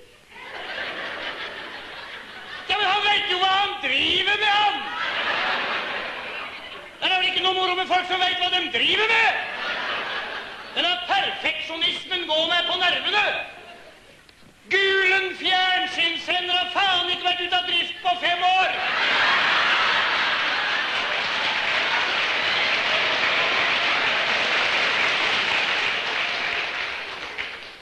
Ja, 2.72 2.78
men 2.78 2.88
han 2.88 3.02
vet 3.04 3.32
jo 3.32 3.38
hva 3.42 3.48
han 3.52 3.72
driver 3.84 4.38
med, 4.40 4.52
han! 4.56 4.76
Det 7.02 7.10
er 7.10 7.18
vel 7.18 7.26
ikke 7.28 7.41
noe 7.52 7.68
moro 7.68 7.76
med 7.76 7.88
folk 7.88 8.08
som 8.08 8.20
vet 8.20 8.40
hva 8.40 8.50
de 8.54 8.68
driver 8.72 9.08
med! 9.12 9.40
Denne 10.76 10.92
perfeksjonismen 11.08 12.28
går 12.30 12.46
meg 12.48 12.68
på 12.70 12.78
nervene! 12.80 13.24
Gulen 14.72 15.34
fjernsynssender 15.36 16.56
har 16.56 16.70
faen 16.72 17.10
ikke 17.12 17.28
vært 17.28 17.42
ute 17.44 17.58
av 17.60 17.68
drift 17.68 17.98
på 18.06 18.14
fem 18.24 18.46
år! 18.48 18.78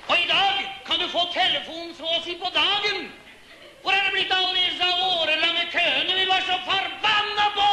Og 0.09 0.15
i 0.17 0.27
dag 0.31 0.65
kan 0.89 1.03
du 1.03 1.07
få 1.13 1.27
telefonen 1.35 1.93
fra 1.99 2.17
oss 2.17 2.31
i 2.33 2.39
på 2.41 2.53
dagen! 2.57 3.11
Hvor 3.83 3.93
er 3.93 4.01
det 4.07 4.15
blitt 4.17 4.33
av 4.33 4.49
alle 4.49 4.65
disse 4.65 4.89
årelange 5.13 5.69
køene 5.71 6.17
vi 6.17 6.25
var 6.27 6.41
så 6.49 6.57
forbanna 6.65 7.45
på? 7.59 7.69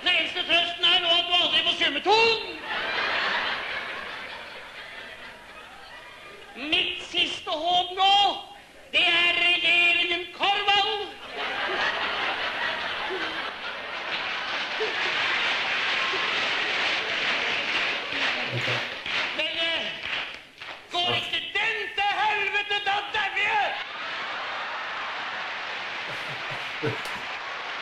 Den 0.00 0.14
eneste 0.14 0.42
trøsten 0.46 0.84
er 0.88 1.00
nå 1.02 1.12
at 1.12 1.28
du 1.28 1.38
får. 2.04 2.36
Mitt 6.58 7.02
siste 7.10 7.50
håp 7.50 7.92
nå, 7.96 8.14
det 8.92 9.04
er 9.06 9.36
regjeringen 9.38 10.24
Korvald. 10.34 11.06
Men 19.36 19.52
eh, 19.68 19.86
går 20.92 21.10
ikke 21.20 21.42
den 21.54 21.78
til 21.94 22.10
helvete, 22.22 22.76
da 22.88 22.96
dauer 23.14 23.42
jeg! 23.46 23.68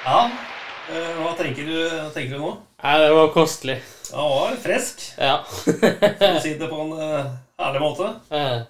Ja, 0.06 0.20
eh, 0.92 1.12
hva 1.22 1.32
tenker 1.40 1.64
du, 1.68 1.76
tenker 2.14 2.36
du 2.36 2.42
nå? 2.44 2.56
Nei, 2.84 2.96
det 3.02 3.12
var 3.16 3.32
kostelig. 3.34 3.80
Ja, 4.12 4.22
han 4.22 4.36
var 4.36 4.56
frisk, 4.62 5.02
Ja. 5.18 5.36
for 5.48 6.28
å 6.28 6.42
si 6.44 6.54
det 6.60 6.68
på 6.70 6.78
en 6.84 6.92
uh, 6.98 7.32
ærlig 7.66 7.80
måte. 7.82 8.10
Eh, 8.30 8.60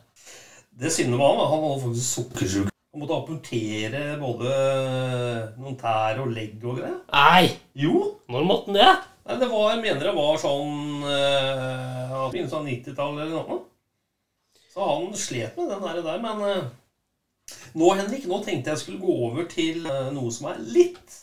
Det 0.77 0.91
synder 0.93 1.17
med 1.19 1.27
han, 1.27 1.51
han 1.51 1.63
var 1.65 1.79
faktisk 1.83 2.09
sukkersyk. 2.21 2.71
Han 2.93 3.03
måtte 3.03 3.17
amputere 3.19 4.03
både 4.21 4.53
noen 5.61 5.77
tær 5.81 6.23
og 6.25 6.31
legg 6.33 6.63
og 6.65 6.79
greier. 6.81 6.97
Nei! 7.13 7.51
Jo, 7.77 8.15
Når 8.33 8.47
måtte 8.49 8.73
han 8.73 8.79
det? 8.81 8.89
Nei, 9.27 9.37
det 9.43 9.49
var, 9.51 9.71
jeg 9.75 9.83
mener 9.83 10.07
det 10.07 10.15
var 10.17 10.37
sånn 10.41 11.05
uh, 11.05 12.27
Begynnelsen 12.31 12.61
av 12.61 12.69
90-tallet 12.71 13.25
eller 13.27 13.37
noe. 13.43 13.59
Så 14.73 14.87
han 14.87 15.13
slet 15.17 15.57
med 15.59 15.71
den 15.73 15.85
der, 15.85 16.01
der 16.05 16.23
men 16.25 16.43
uh, 16.45 16.67
nå, 17.77 17.93
Henrik, 17.99 18.25
nå 18.29 18.41
tenkte 18.45 18.73
jeg 18.73 18.83
skulle 18.85 19.03
gå 19.03 19.17
over 19.29 19.49
til 19.51 19.85
noe 20.17 20.33
som 20.35 20.49
er 20.53 20.61
litt 20.65 21.21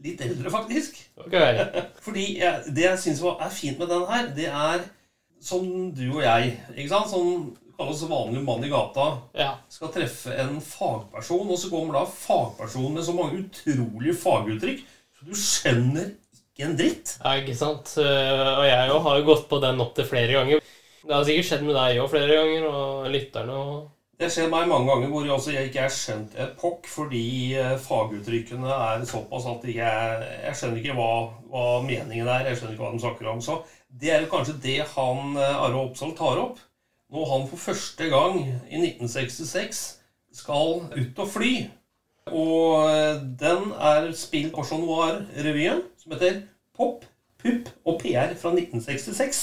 Litt 0.00 0.20
eldre, 0.24 0.50
faktisk. 0.52 0.96
Ok. 1.20 1.34
Fordi 2.06 2.26
jeg, 2.40 2.62
det 2.76 2.86
jeg 2.86 2.98
syns 3.02 3.20
er 3.28 3.50
fint 3.52 3.78
med 3.82 3.90
den 3.92 4.06
her, 4.08 4.30
det 4.36 4.46
er 4.48 4.86
som 5.40 5.66
du 5.96 6.06
og 6.16 6.22
jeg, 6.24 6.54
ikke 6.76 6.88
sant? 6.92 7.10
som 7.12 7.50
kalles 7.80 8.00
vanlig 8.08 8.42
mann 8.44 8.64
i 8.64 8.68
gata, 8.72 9.06
Ja. 9.36 9.54
skal 9.72 9.88
treffe 9.94 10.34
en 10.42 10.58
fagperson, 10.60 11.48
og 11.48 11.56
så 11.60 11.70
kommer 11.72 11.96
da 11.96 12.02
fagpersonen 12.12 12.98
med 12.98 13.06
så 13.06 13.14
mange 13.16 13.38
utrolige 13.44 14.16
faguttrykk, 14.20 14.82
så 15.16 15.28
du 15.30 15.36
skjønner 15.36 16.10
ikke 16.44 16.66
en 16.66 16.76
dritt. 16.76 17.14
ja, 17.24 17.32
ikke 17.40 17.56
sant. 17.56 17.94
Eh, 18.00 18.50
Og 18.58 18.66
jeg 18.68 18.90
har 19.06 19.16
jo 19.20 19.24
gått 19.30 19.48
på 19.48 19.60
den 19.64 19.80
opptil 19.80 20.04
flere 20.08 20.32
ganger. 20.36 20.60
Det 21.00 21.14
har 21.16 21.24
sikkert 21.24 21.48
skjedd 21.48 21.64
med 21.64 21.76
deg 21.80 22.02
òg 22.02 22.10
flere 22.12 22.36
ganger, 22.36 22.66
og 22.68 23.08
lytterne 23.12 23.56
og 23.56 23.88
Det 24.20 24.28
skjer 24.28 24.50
meg 24.52 24.66
mange 24.68 24.84
ganger 24.84 25.08
hvor 25.08 25.22
jeg, 25.24 25.32
også, 25.32 25.52
jeg 25.54 25.70
ikke 25.70 25.84
har 25.86 25.92
skjønt 25.94 26.34
et 26.36 26.50
pokk 26.60 26.88
fordi 26.92 27.24
eh, 27.56 27.70
faguttrykkene 27.80 28.68
er 28.68 29.04
såpass 29.08 29.46
at 29.48 29.62
jeg, 29.64 30.26
jeg 30.44 30.58
skjønner 30.58 30.80
ikke 30.82 30.96
hva, 30.98 31.12
hva 31.48 31.62
meningen 31.86 32.28
er. 32.28 32.50
Jeg 32.50 32.58
skjønner 32.58 32.74
ikke 32.74 32.84
hva 32.84 32.90
de 32.92 33.00
snakker 33.00 33.30
om. 33.32 33.40
Så 33.40 33.56
det 34.02 34.10
er 34.12 34.20
jo 34.20 34.28
kanskje 34.34 34.58
det 34.60 34.74
han 34.92 35.38
eh, 35.40 35.62
Arve 35.64 35.86
Oppsal 35.86 36.12
tar 36.18 36.40
opp. 36.42 36.60
Når 37.10 37.30
han 37.30 37.46
for 37.48 37.62
første 37.62 38.10
gang 38.12 38.36
i 38.44 38.82
1966 38.82 39.80
skal 40.42 40.84
ut 40.92 41.24
og 41.24 41.32
fly. 41.38 41.54
Og 42.28 42.90
eh, 42.90 43.24
den 43.40 43.72
er 43.72 44.10
spilt 44.20 44.52
på 44.52 44.66
Chat 44.68 44.84
Noir-revyen, 44.84 45.80
som 45.96 46.12
heter 46.12 46.42
Pop, 46.76 47.08
Pupp 47.40 47.72
og 47.88 47.96
PR 48.04 48.36
fra 48.36 48.52
1966. 48.52 49.42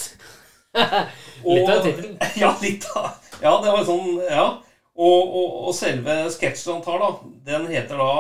Litt 0.77 1.73
av 1.73 1.81
tittelen. 1.81 2.15
Ja, 2.43 2.53
litt 2.61 2.85
av 2.93 3.09
Ja, 3.41 3.57
det 3.65 3.73
var 3.73 3.83
sånn 3.89 4.21
Ja. 4.29 4.47
Og, 4.97 5.35
og, 5.39 5.67
og 5.69 5.75
selve 5.77 6.13
sketsjen 6.33 6.73
han 6.79 6.83
tar, 6.85 6.97
da, 7.03 7.09
den 7.51 7.67
heter 7.69 7.99
da 8.01 8.11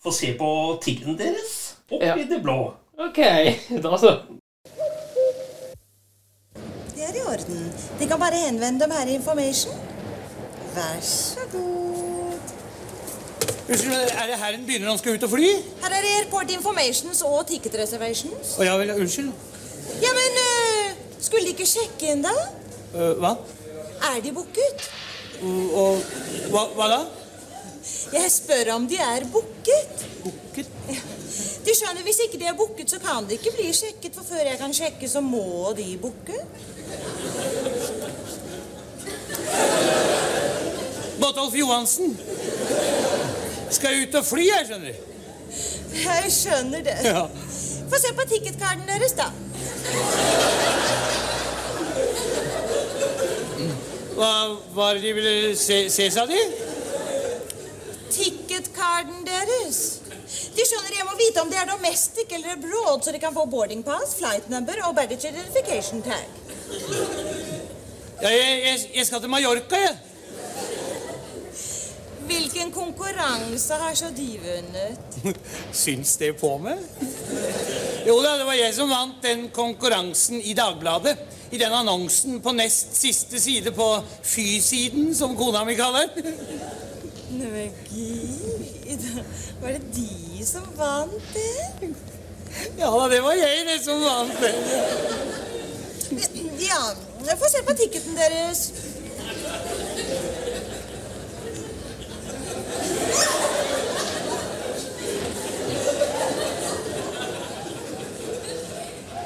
Få 0.00 0.12
se 0.14 0.30
på 0.38 0.46
tiggen 0.80 1.16
deres 1.18 1.56
opp 1.90 2.00
Ja. 2.06 2.14
i 2.16 2.24
det 2.30 2.38
blå. 2.44 2.54
Ok, 3.00 3.18
da 3.84 3.96
så. 4.00 4.12
Det 6.94 7.02
er 7.04 7.18
i 7.18 7.24
orden. 7.28 7.58
De 7.98 8.06
kan 8.08 8.20
bare 8.22 8.38
henvende 8.46 8.80
dem 8.84 8.94
her 8.94 9.10
i 9.10 9.14
Information. 9.18 9.74
Vær 10.74 11.00
så 11.04 11.44
god. 11.52 12.38
Unnskyld, 13.70 13.92
er 13.94 14.26
det 14.30 14.38
her 14.40 14.54
en 14.56 14.64
begynner 14.66 14.88
han 14.88 14.98
skal 14.98 15.14
ut 15.18 15.22
og 15.28 15.30
fly? 15.34 15.50
Her 15.82 15.92
er 15.98 16.06
det 16.06 16.14
Airport 16.22 16.50
Informations 16.54 17.20
og 17.26 17.44
Ticket 17.50 17.76
Reservations. 17.82 18.54
Å 18.58 18.64
ja 18.66 18.78
vel, 18.80 18.94
unnskyld. 18.96 19.30
Ja, 20.02 20.14
men 20.16 20.40
skulle 21.20 21.44
de 21.50 21.52
ikke 21.58 21.68
sjekke 21.68 22.14
inn, 22.14 22.24
da? 22.24 22.32
Uh, 22.94 23.12
hva? 23.20 23.34
Er 24.14 24.22
de 24.24 24.32
booket? 24.34 24.88
Og, 25.42 26.02
hva, 26.52 26.66
hva 26.76 26.88
da? 26.90 27.00
Jeg 28.12 28.30
spør 28.32 28.74
om 28.74 28.86
de 28.88 28.98
er 29.00 29.24
booket. 29.32 30.04
Booket? 30.24 30.68
Du 31.64 31.70
skjønner, 31.76 32.02
Hvis 32.02 32.20
ikke 32.26 32.38
de 32.40 32.48
er 32.50 32.56
booket, 32.58 32.90
så 32.90 32.98
kan 33.00 33.28
de 33.28 33.38
ikke 33.38 33.54
bli 33.56 33.72
sjekket. 33.72 34.14
For 34.14 34.26
før 34.26 34.42
jeg 34.50 34.58
kan 34.58 34.74
sjekke, 34.74 35.08
så 35.08 35.20
må 35.24 35.72
de 35.76 35.86
booke. 36.00 36.36
Botolf 41.20 41.54
Johansen. 41.54 42.18
Skal 43.70 44.02
ut 44.02 44.14
og 44.14 44.26
fly, 44.26 44.46
jeg 44.48 44.66
skjønner. 44.66 44.94
Jeg 46.00 46.32
skjønner 46.32 46.84
det. 46.84 46.98
Ja. 47.04 47.26
Få 47.90 47.98
se 47.98 48.14
på 48.14 48.28
ticketkarten 48.28 48.86
deres, 48.88 49.12
da. 49.18 49.30
Hva 54.16 54.32
var 54.74 54.94
det 54.94 55.02
de 55.04 55.12
ville 55.16 55.56
se, 55.56 55.84
se 55.92 56.10
sa 56.12 56.26
de? 56.28 56.38
Ticketcarden 58.10 59.24
deres. 59.26 59.80
De 60.56 60.66
skjønner, 60.66 60.96
Jeg 60.96 61.06
må 61.06 61.16
vite 61.18 61.42
om 61.42 61.50
det 61.50 61.58
er 61.60 61.68
domestic 61.70 62.32
eller 62.36 62.56
abroad, 62.56 63.02
så 63.04 63.14
de 63.14 63.22
kan 63.22 63.34
få 63.34 63.46
boarding 63.50 63.82
pass, 63.86 64.16
flight 64.18 64.50
number 64.50 64.82
og 64.86 64.94
baggage 64.98 65.30
identification 65.30 66.02
tag. 66.02 66.26
Ja, 68.20 68.28
jeg, 68.28 68.62
jeg, 68.66 68.78
jeg 68.94 69.06
skal 69.06 69.20
til 69.22 69.32
Mallorca, 69.32 69.78
jeg. 69.80 69.96
Hvilken 72.30 72.70
konkurranse 72.70 73.74
har 73.74 73.94
så 73.98 74.10
de 74.14 74.28
vunnet? 74.42 75.16
Syns 75.82 76.16
det 76.20 76.34
på 76.38 76.52
meg? 76.62 76.78
Jo 78.06 78.20
da, 78.22 78.36
det 78.38 78.46
var 78.46 78.58
jeg 78.58 78.74
som 78.76 78.90
vant 78.92 79.18
den 79.24 79.48
konkurransen 79.54 80.38
i 80.42 80.54
Dagbladet. 80.54 81.16
I 81.50 81.58
den 81.58 81.72
annonsen 81.74 82.40
på 82.40 82.52
nest 82.54 82.94
siste 82.94 83.40
side 83.40 83.72
på 83.74 83.88
Fy-siden, 84.22 85.14
som 85.14 85.36
kona 85.36 85.64
mi 85.66 85.74
kaller. 85.74 86.12
Nei, 87.30 87.48
men 87.50 87.72
gud. 87.88 89.06
Var 89.62 89.74
det 89.74 89.82
de 89.94 90.46
som 90.46 90.66
vant 90.78 91.34
det? 91.34 91.90
Ja 92.78 92.90
da, 92.90 93.08
det 93.10 93.20
var 93.22 93.34
jeg 93.38 93.66
det 93.66 93.78
som 93.84 94.00
vant 94.02 94.40
det. 94.40 94.54
Ja, 96.66 96.80
få 97.38 97.50
se 97.50 97.62
på 97.66 97.74
ticketen 97.78 98.16
deres. 98.18 98.72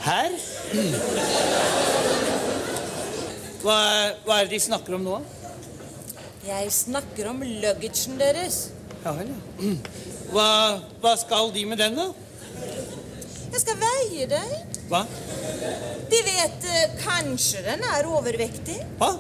Her? 0.05 0.35
Hva, 3.65 3.79
hva 4.27 4.34
er 4.45 4.49
det 4.51 4.59
de 4.59 4.61
snakker 4.61 4.95
om 4.99 5.05
nå? 5.07 5.19
Jeg 6.45 6.73
snakker 6.77 7.31
om 7.31 7.39
luggagen 7.41 8.19
deres. 8.21 8.69
Ja 9.05 9.13
vel, 9.17 9.31
ja. 9.33 9.39
Hva, 10.35 10.49
hva 11.01 11.13
skal 11.17 11.53
de 11.55 11.63
med 11.69 11.81
den, 11.81 11.97
da? 11.97 12.11
Jeg 13.55 13.61
skal 13.63 13.79
veie 13.81 14.27
deg. 14.29 14.77
Hva? 14.91 15.01
De 16.11 16.19
vet 16.27 16.67
eh, 16.69 16.97
kanskje 17.01 17.63
den 17.65 17.81
er 17.89 18.05
overvektig. 18.11 18.77
Hva? 19.01 19.15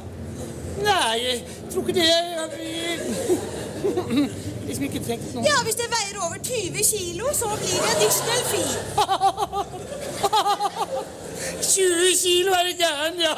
Nei, 0.85 1.17
jeg 1.23 1.41
tror 1.73 1.83
ikke 1.87 1.97
det. 1.97 2.05
Jeg, 2.05 2.49
jeg, 2.69 2.99
liksom 4.69 4.85
ikke 4.91 5.05
trenger 5.07 5.33
noe. 5.39 5.47
Ja, 5.49 5.57
hvis 5.65 5.81
det 5.81 5.89
veier 5.95 6.17
over 6.27 6.39
20 6.51 6.85
kilo, 6.91 7.27
så 7.33 7.49
blir 7.57 7.79
det 7.81 7.91
additional 7.97 8.43
fee. 8.53 8.73
20 11.71 12.17
kilo 12.23 12.53
er 12.59 12.65
det 12.69 12.77
gæren, 12.79 13.21
ja. 13.21 13.35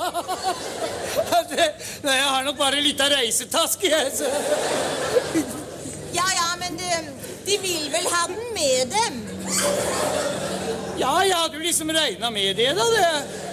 Det, 1.50 1.66
nei, 2.04 2.14
jeg 2.16 2.24
har 2.28 2.42
nok 2.46 2.56
bare 2.58 2.76
en 2.80 2.84
liten 2.84 3.12
reisetaske, 3.12 3.90
jeg. 3.92 4.12
Så. 4.18 4.30
Ja, 6.16 6.26
ja, 6.40 6.48
men 6.60 6.78
de, 6.80 6.90
de 7.46 7.58
vil 7.62 7.86
vel 7.92 8.06
ha 8.12 8.22
den 8.32 8.44
med 8.56 8.92
dem. 8.94 9.22
Ja, 10.98 11.12
jeg 11.28 11.36
hadde 11.36 11.54
jo 11.58 11.62
liksom 11.64 11.90
regna 11.96 12.30
med 12.34 12.54
det, 12.58 12.70
da. 12.78 12.84
Det 12.96 13.06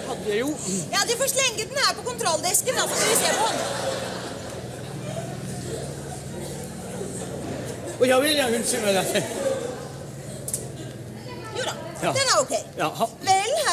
hadde 0.08 0.30
jeg 0.30 0.40
jo. 0.44 0.50
Ja, 0.94 1.04
de 1.10 1.18
får 1.20 1.30
slenge 1.36 1.68
den 1.70 1.78
her 1.86 1.94
på 2.00 2.06
kontrolldesken, 2.10 2.74
da, 2.80 2.88
så 2.88 2.96
skal 2.96 3.10
vi 3.10 3.16
se 3.22 3.30
på 3.40 3.46
den. 3.54 3.60
Og 8.00 8.08
ja 8.10 8.18
vel, 8.20 8.36
ja, 8.36 8.48
unnskyld 8.52 8.84
meg. 8.84 8.96
Jo 11.58 11.64
da, 11.68 11.74
Ja. 12.04 12.12
den 12.12 12.26
er 12.34 12.40
ok. 12.42 12.54
Jaha. 12.78 13.06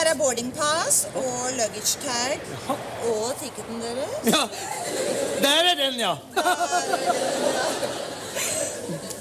Her 0.01 0.15
er 0.15 0.17
boarding 0.17 0.49
pass 0.57 1.03
og 1.13 1.51
luggage 1.59 1.99
tag 2.01 2.39
og 3.05 3.35
ticketen 3.37 3.83
deres. 3.83 4.15
Ja, 4.33 4.47
der 5.43 5.67
er 5.73 5.75
den, 5.77 5.99
ja. 6.01 6.15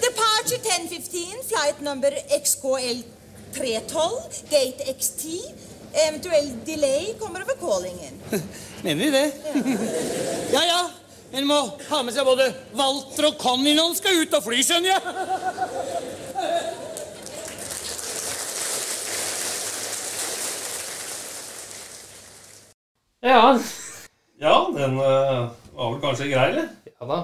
Departure 0.06 0.60
1015, 0.62 1.44
flight 1.50 1.82
number 1.82 2.16
XKL 2.38 3.02
312, 3.58 4.40
gate 4.54 4.88
X10. 4.94 5.36
Eventuell 6.08 6.48
delay 6.66 7.12
kommer 7.20 7.44
over 7.44 7.60
callingen. 7.60 8.16
Mener 8.84 9.06
de 9.06 9.12
det? 9.12 9.34
Ja, 10.54 10.64
ja. 10.64 10.82
En 11.32 11.46
må 11.46 11.60
ha 11.90 12.00
med 12.02 12.16
seg 12.16 12.26
både 12.26 12.48
Walter 12.74 13.28
og 13.28 13.36
Conny 13.42 13.76
når 13.76 13.92
han 13.92 14.00
skal 14.00 14.24
ut 14.24 14.40
og 14.40 14.48
fly, 14.48 14.64
skjønner 14.66 14.96
jeg. 14.96 15.02
Ja. 23.22 23.60
Ja, 24.40 24.72
den 24.76 24.96
eh, 25.00 25.50
var 25.76 25.92
vel 25.92 26.02
kanskje 26.02 26.30
grei, 26.32 26.50
eller? 26.54 26.70
ja 26.88 27.08
da. 27.10 27.20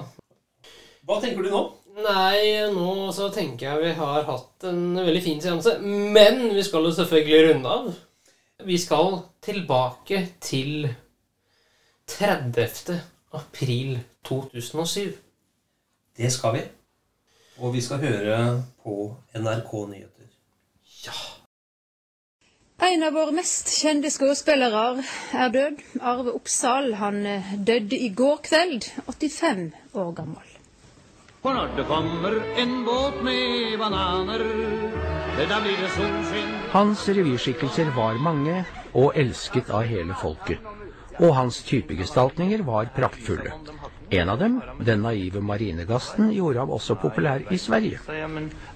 Hva 1.06 1.20
tenker 1.22 1.46
du 1.46 1.52
nå? 1.52 1.62
Nei, 1.96 2.66
nå 2.74 3.12
så 3.16 3.30
tenker 3.32 3.70
jeg 3.70 3.80
vi 3.80 3.92
har 3.96 4.26
hatt 4.28 4.66
en 4.68 4.98
veldig 4.98 5.22
fin 5.24 5.40
seanse. 5.40 5.78
Men 5.80 6.42
vi 6.52 6.64
skal 6.66 6.84
jo 6.84 6.92
selvfølgelig 6.92 7.46
runde 7.48 7.72
av. 7.78 7.88
Vi 8.68 8.76
skal 8.80 9.22
tilbake 9.44 10.20
til 10.44 10.90
30. 12.12 12.98
april 13.36 13.96
2007. 14.28 15.16
Det 16.16 16.32
skal 16.32 16.58
vi. 16.58 16.66
Og 17.64 17.72
vi 17.72 17.80
skal 17.84 18.04
høre 18.04 18.38
på 18.84 19.14
NRK 19.36 19.72
Nyheter. 19.94 20.28
En 22.86 23.02
av 23.02 23.16
våre 23.18 23.32
mest 23.34 23.70
kjente 23.74 24.10
skuespillere 24.14 24.82
er 25.34 25.48
død. 25.54 25.80
Arve 26.06 26.34
Oppsal. 26.36 26.92
Han 27.00 27.24
eh, 27.26 27.48
døde 27.58 27.98
i 27.98 28.12
går 28.14 28.38
kveld, 28.46 28.86
85 29.08 29.64
år 29.98 30.12
gammel. 30.20 30.52
For 31.42 31.56
når 31.56 31.72
det 31.76 31.86
kommer 31.88 32.36
en 32.62 32.76
båt 32.86 33.18
med 33.26 33.74
bananer, 33.80 34.44
da 35.36 35.58
blir 35.64 35.82
det 35.82 35.90
solskinn. 35.96 36.54
Hans 36.72 37.02
revyskikkelser 37.08 37.90
var 37.96 38.22
mange 38.22 38.62
og 38.94 39.18
elsket 39.18 39.70
av 39.70 39.86
hele 39.90 40.14
folket. 40.22 40.62
Og 41.18 41.34
hans 41.34 41.62
typegestaltninger 41.66 42.62
var 42.66 42.92
praktfulle. 42.94 43.54
En 44.10 44.28
av 44.28 44.38
dem, 44.38 44.60
den 44.86 45.02
naive 45.02 45.40
marinegasten, 45.42 46.30
gjorde 46.30 46.62
ham 46.62 46.70
også 46.70 46.94
populær 46.94 47.42
i 47.50 47.58
Sverige. 47.58 47.98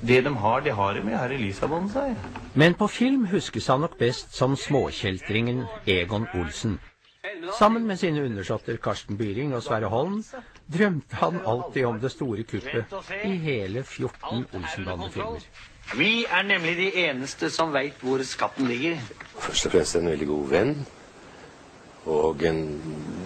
det 0.01 0.25
de 0.25 0.35
har, 0.35 0.61
det 0.61 0.73
har 0.73 0.95
de 0.95 1.03
med 1.05 1.19
her 1.19 1.31
i 1.31 1.37
Lissabon, 1.37 1.89
sa 1.89 2.05
jeg. 2.05 2.17
Men 2.55 2.75
på 2.75 2.87
film 2.87 3.27
huskes 3.27 3.67
han 3.67 3.81
nok 3.81 3.99
best 3.99 4.35
som 4.35 4.57
småkjeltringen 4.57 5.65
Egon 5.87 6.27
Olsen. 6.35 6.81
Sammen 7.59 7.87
med 7.87 7.97
sine 7.97 8.25
undersåtter 8.25 8.77
Karsten 8.77 9.17
Byring 9.17 9.55
og 9.55 9.63
Sverre 9.63 9.87
Holm 9.87 10.25
drømte 10.73 11.17
han 11.17 11.41
alltid 11.47 11.85
om 11.85 12.01
det 12.01 12.11
store 12.11 12.43
kuppet 12.43 12.95
i 13.25 13.37
hele 13.37 13.83
14 13.83 14.47
Olsenbande-filmer. 14.55 15.45
Vi 15.97 16.25
er 16.25 16.43
nemlig 16.43 16.77
de 16.77 16.91
eneste 17.07 17.51
som 17.51 17.73
veit 17.75 18.03
hvor 18.03 18.23
skatten 18.23 18.69
ligger. 18.71 18.99
Først 19.39 19.67
og 19.67 19.73
fremst 19.73 19.97
en 19.97 20.11
veldig 20.11 20.27
god 20.27 20.49
venn. 20.51 20.77
Og 22.07 22.43
en 22.47 22.63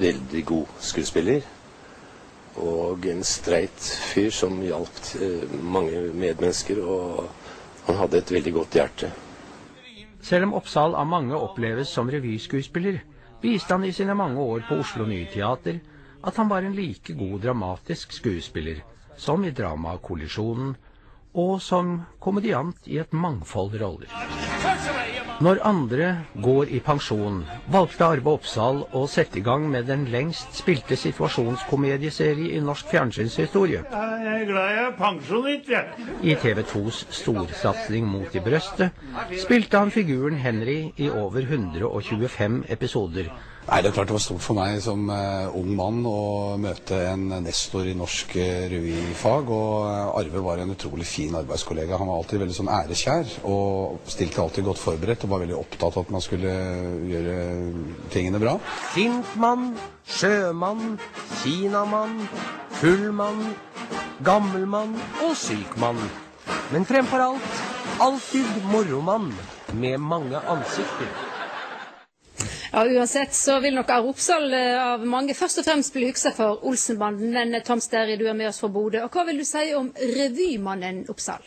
veldig 0.01 0.45
god 0.47 0.67
skuespiller. 0.81 1.45
Og 2.63 3.07
en 3.11 3.25
streit 3.27 3.89
fyr 4.13 4.31
som 4.31 4.61
hjalp 4.63 5.01
eh, 5.19 5.57
mange 5.63 6.05
medmennesker. 6.15 6.81
Og 6.85 7.25
han 7.87 7.99
hadde 8.01 8.21
et 8.21 8.33
veldig 8.33 8.53
godt 8.61 8.79
hjerte. 8.79 9.11
Selv 10.25 10.49
om 10.49 10.55
Oppsal 10.57 10.95
av 10.97 11.09
mange 11.09 11.37
oppleves 11.37 11.91
som 11.93 12.09
revyskuespiller, 12.09 13.03
viste 13.43 13.75
han 13.75 13.85
i 13.85 13.93
sine 13.93 14.15
mange 14.17 14.41
år 14.41 14.65
på 14.69 14.79
Oslo 14.81 15.05
Nye 15.05 15.29
Teater 15.29 15.83
at 16.25 16.37
han 16.41 16.49
var 16.49 16.65
en 16.65 16.77
like 16.77 17.13
god 17.13 17.43
dramatisk 17.45 18.13
skuespiller 18.17 18.81
som 19.17 19.45
i 19.45 19.51
dramakollisjonen, 19.51 20.75
og 21.35 21.63
som 21.63 22.01
komediant 22.23 22.87
i 22.87 22.99
et 23.03 23.13
mangfold 23.13 23.77
roller. 23.83 24.09
Når 25.43 25.59
andre 25.67 26.09
går 26.43 26.69
i 26.71 26.79
pensjon, 26.79 27.41
valgte 27.75 28.07
Arve 28.07 28.37
Oppsal 28.37 28.77
å 28.95 29.01
sette 29.11 29.41
i 29.41 29.43
gang 29.43 29.65
med 29.71 29.89
den 29.91 30.05
lengst 30.13 30.55
spilte 30.55 30.95
situasjonskomedieserie 30.95 32.53
i 32.55 32.61
norsk 32.63 32.93
fjernsynshistorie. 32.93 33.81
Jeg 33.83 34.37
er 34.37 34.45
glad 34.47 34.71
jeg 34.71 34.85
er 34.85 34.95
pensjonist, 35.01 35.73
jeg. 35.75 36.07
I 36.23 36.37
TV 36.39 36.63
2s 36.71 37.01
storsatsing 37.19 38.07
Mot 38.07 38.37
i 38.39 38.45
brøstet 38.45 38.95
spilte 39.43 39.83
han 39.83 39.91
figuren 39.95 40.39
Henry 40.39 40.93
i 41.03 41.11
over 41.11 41.43
125 41.43 42.63
episoder, 42.71 43.33
Nei, 43.65 43.81
Det 43.81 43.89
er 43.89 43.95
klart 43.97 44.11
det 44.11 44.17
var 44.19 44.21
stort 44.21 44.43
for 44.45 44.59
meg 44.59 44.77
som 44.85 45.07
uh, 45.09 45.49
ung 45.57 45.71
mann 45.77 46.03
å 46.05 46.57
møte 46.61 46.99
en 47.09 47.31
nestor 47.47 47.87
i 47.89 47.95
norsk 47.97 48.35
uh, 48.37 48.67
revyfag. 48.69 49.49
Og 49.57 49.87
eh, 49.89 50.19
Arve 50.21 50.43
var 50.45 50.61
en 50.61 50.75
utrolig 50.75 51.07
fin 51.09 51.33
arbeidskollega. 51.39 51.97
Han 51.97 52.11
var 52.11 52.21
alltid 52.21 52.43
veldig 52.45 52.59
sånn 52.59 52.71
ærekjær 52.75 53.33
og 53.49 54.05
stilte 54.13 54.45
alltid 54.45 54.69
godt 54.69 54.83
forberedt 54.83 55.25
og 55.25 55.33
var 55.33 55.45
veldig 55.47 55.57
opptatt 55.57 55.97
av 55.97 56.05
at 56.05 56.13
man 56.13 56.25
skulle 56.25 56.53
gjøre 57.09 57.39
tingene 58.13 58.43
bra. 58.43 58.59
Sintmann, 58.93 59.71
sjømann, 60.13 60.99
kinamann, 61.41 62.19
fullmann, 62.83 63.47
gammelmann 64.29 64.99
og 65.25 65.39
sykmann. 65.41 66.05
Men 66.73 66.85
fremfor 66.85 67.31
alt 67.33 67.63
alltid 68.05 68.67
moromann 68.69 69.33
med 69.73 70.05
mange 70.05 70.37
ansikter. 70.37 71.34
Ja, 72.75 72.87
Uansett 72.91 73.35
så 73.35 73.61
vil 73.63 73.77
nok 73.79 73.91
Are 73.95 74.09
Oppsal 74.11 74.49
eh, 74.51 74.75
av 74.83 75.05
mange 75.07 75.35
først 75.39 75.61
og 75.61 75.67
fremst 75.69 75.95
bli 75.95 76.09
huska 76.09 76.33
for 76.35 76.65
Olsenbanden. 76.67 77.31
Men 77.31 77.55
eh, 77.55 77.63
Tom 77.63 77.79
Sterry, 77.79 78.17
du 78.19 78.25
er 78.27 78.35
med 78.35 78.49
oss 78.49 78.59
fra 78.59 78.67
Bodø. 78.75 78.99
Og 79.07 79.15
hva 79.15 79.23
vil 79.29 79.39
du 79.39 79.45
si 79.47 79.69
om 79.79 79.93
revymannen 79.95 81.05
Oppsal? 81.13 81.45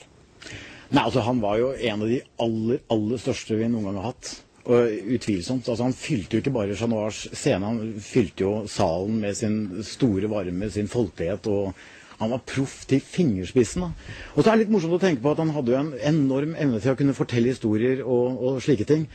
Nei, 0.87 1.01
altså 1.03 1.25
Han 1.25 1.41
var 1.43 1.57
jo 1.59 1.73
en 1.75 2.05
av 2.05 2.13
de 2.13 2.21
aller, 2.45 2.79
aller 2.95 3.19
største 3.19 3.57
vi 3.59 3.67
noen 3.67 3.89
gang 3.89 3.99
har 3.99 4.13
hatt. 4.13 4.31
Og 4.71 5.11
utvilsomt. 5.17 5.67
altså 5.67 5.89
Han 5.89 5.97
fylte 5.99 6.37
jo 6.37 6.45
ikke 6.45 6.55
bare 6.61 6.79
Chat 6.79 6.93
Noirs 6.95 7.19
scene, 7.33 7.73
han 7.73 7.99
fylte 8.07 8.47
jo 8.47 8.53
salen 8.71 9.19
med 9.25 9.35
sin 9.35 9.59
store 9.83 10.31
varme, 10.31 10.71
sin 10.71 10.87
folkelighet. 10.87 11.51
og 11.51 11.75
han 12.17 12.33
var 12.33 12.43
proff 12.49 12.81
til 12.89 13.01
fingerspissen. 13.03 13.87
da. 13.87 14.13
Og 14.35 14.43
så 14.43 14.49
er 14.49 14.57
det 14.57 14.65
litt 14.65 14.73
morsomt 14.73 14.97
å 14.97 15.01
tenke 15.01 15.21
på 15.21 15.33
at 15.33 15.41
han 15.43 15.53
hadde 15.55 15.73
jo 15.73 15.79
en 15.79 15.91
enorm 16.11 16.55
evne 16.57 16.81
til 16.81 16.93
å 16.93 16.99
kunne 16.99 17.17
fortelle 17.17 17.53
historier 17.53 18.03
og, 18.05 18.39
og 18.41 18.61
slike 18.65 18.87
ting 18.89 19.05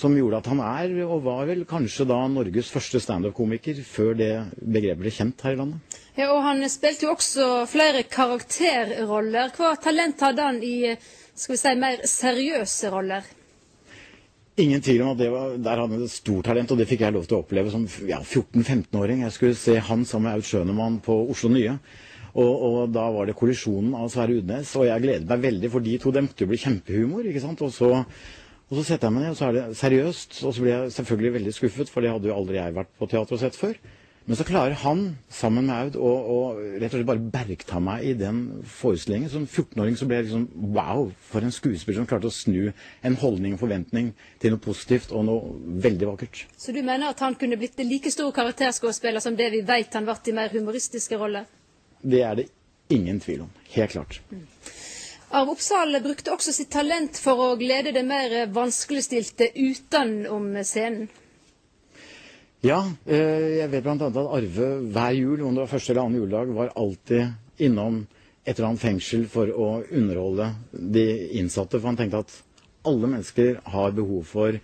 som 0.00 0.14
gjorde 0.16 0.38
at 0.40 0.48
han 0.48 0.60
er, 0.64 0.92
og 1.04 1.24
var 1.26 1.48
vel 1.48 1.64
kanskje 1.68 2.06
da 2.08 2.20
Norges 2.30 2.70
første 2.72 3.00
standup-komiker 3.02 3.80
før 3.84 4.14
det 4.16 4.30
begrepet 4.60 5.02
ble 5.02 5.12
kjent 5.12 5.42
her 5.44 5.56
i 5.56 5.58
landet. 5.60 5.98
Ja, 6.16 6.30
og 6.34 6.42
Han 6.44 6.62
spilte 6.72 7.06
jo 7.06 7.14
også 7.14 7.66
flere 7.70 8.04
karakterroller. 8.08 9.52
Hva 9.56 9.74
talent 9.80 10.22
hadde 10.24 10.46
han 10.46 10.62
i 10.64 10.94
skal 11.34 11.54
vi 11.54 11.60
si, 11.60 11.74
mer 11.80 12.02
seriøse 12.08 12.90
roller? 12.92 13.28
Ingen 14.60 14.82
tvil 14.84 15.04
om 15.04 15.14
at 15.14 15.20
det 15.20 15.30
var, 15.32 15.54
der 15.56 15.80
hadde 15.80 15.96
han 15.96 16.04
et 16.04 16.12
stort 16.12 16.48
talent, 16.50 16.72
og 16.72 16.80
det 16.80 16.88
fikk 16.90 17.04
jeg 17.06 17.16
lov 17.16 17.24
til 17.28 17.38
å 17.38 17.42
oppleve 17.44 17.72
som 17.72 17.86
ja, 18.08 18.18
14-15-åring. 18.20 19.22
Jeg 19.24 19.36
skulle 19.36 19.56
se 19.56 19.78
han 19.80 20.04
sammen 20.04 20.28
med 20.28 20.40
Aud 20.40 20.48
Schønemann 20.48 20.98
på 21.04 21.16
Oslo 21.32 21.52
Nye. 21.54 21.78
Og, 22.34 22.50
og, 22.50 22.76
da 22.94 23.06
var 23.14 23.26
det 23.26 23.38
kollisjonen 23.38 23.94
av 23.98 24.10
Sverre 24.12 24.38
Udnes, 24.40 24.74
og 24.78 24.86
jeg 24.86 25.06
gleder 25.06 25.30
meg 25.30 25.46
veldig, 25.48 25.72
for 25.72 25.86
de 25.86 25.96
to 26.02 26.12
dem 26.14 26.30
jo 26.38 26.50
bli 26.50 26.60
kjempehumor. 26.60 27.26
ikke 27.26 27.42
sant? 27.42 27.64
Og 27.66 27.74
så 27.74 27.90
og 28.70 28.78
så 28.78 28.84
setter 28.86 29.08
jeg 29.08 29.14
meg 29.16 29.24
ned, 29.24 29.32
og 29.34 29.38
så 29.38 29.48
er 29.48 29.56
det 29.56 29.62
seriøst. 29.80 30.36
Og 30.46 30.52
så 30.54 30.62
blir 30.62 30.70
jeg 30.76 30.92
selvfølgelig 30.94 31.32
veldig 31.40 31.54
skuffet, 31.56 31.88
for 31.90 32.04
det 32.04 32.12
hadde 32.12 32.30
jo 32.30 32.36
aldri 32.36 32.60
jeg 32.60 32.76
vært 32.76 32.92
på 33.00 33.08
teater 33.10 33.34
og 33.34 33.42
sett 33.42 33.58
før. 33.58 33.74
Men 34.30 34.38
så 34.38 34.44
klarer 34.46 34.76
han, 34.78 35.00
sammen 35.32 35.66
med 35.66 35.74
Aud, 35.74 35.96
å, 35.98 36.10
å 36.30 36.36
rett 36.78 36.92
og 36.92 37.00
slett 37.00 37.08
bare 37.08 37.30
bergta 37.34 37.80
meg 37.82 38.04
i 38.06 38.12
den 38.14 38.38
forestillingen. 38.78 39.32
Som 39.32 39.48
14-åring 39.48 39.98
så 39.98 40.06
ble 40.06 40.20
jeg 40.20 40.28
liksom 40.28 40.44
wow, 40.76 41.08
for 41.32 41.42
en 41.42 41.54
skuespiller 41.54 41.98
som 41.98 42.06
klarte 42.06 42.30
å 42.30 42.34
snu 42.34 42.68
en 42.70 43.18
holdning 43.18 43.56
og 43.56 43.64
forventning 43.64 44.12
til 44.38 44.54
noe 44.54 44.62
positivt 44.62 45.10
og 45.10 45.26
noe 45.26 45.56
veldig 45.82 46.12
vakkert. 46.12 46.44
Så 46.54 46.70
du 46.76 46.78
mener 46.78 47.10
at 47.10 47.24
han 47.26 47.34
kunne 47.40 47.58
blitt 47.58 47.82
en 47.82 47.90
like 47.90 48.14
stor 48.14 48.30
karakterskuespiller 48.36 49.24
som 49.24 49.34
det 49.40 49.50
vi 49.56 49.64
vet 49.66 49.98
han 49.98 50.06
ble 50.06 50.20
i 50.30 50.36
mer 50.36 50.54
humoristiske 50.54 51.18
roller? 51.18 51.48
Det 52.02 52.22
er 52.24 52.38
det 52.40 52.48
ingen 52.88 53.20
tvil 53.20 53.44
om. 53.46 53.50
Helt 53.74 53.92
klart. 53.92 54.20
Mm. 54.30 54.46
Arv 55.30 55.52
Oppsal 55.52 55.94
brukte 56.02 56.32
også 56.34 56.52
sitt 56.52 56.72
talent 56.74 57.18
for 57.22 57.38
å 57.38 57.50
glede 57.58 57.92
det 57.94 58.02
mer 58.02 58.32
vanskeligstilte 58.50 59.52
utenom 59.54 60.56
scenen. 60.66 61.06
Ja, 62.66 62.82
eh, 63.06 63.60
jeg 63.62 63.70
vet 63.72 63.84
bl.a. 63.86 63.94
at 63.94 64.18
Arve 64.20 64.66
hver 64.92 65.14
jul, 65.16 65.44
om 65.46 65.54
det 65.54 65.62
var 65.62 65.70
første 65.70 65.94
eller 65.94 66.02
annen 66.02 66.18
juledag, 66.18 66.50
var 66.52 66.74
alltid 66.76 67.62
innom 67.62 68.02
et 68.44 68.58
eller 68.58 68.72
annet 68.72 68.82
fengsel 68.82 69.24
for 69.30 69.48
å 69.54 69.68
underholde 69.86 70.50
de 70.72 71.06
innsatte. 71.40 71.78
For 71.78 71.88
han 71.88 72.00
tenkte 72.00 72.24
at 72.24 72.34
alle 72.90 73.08
mennesker 73.14 73.62
har 73.70 73.96
behov 73.96 74.26
for 74.28 74.58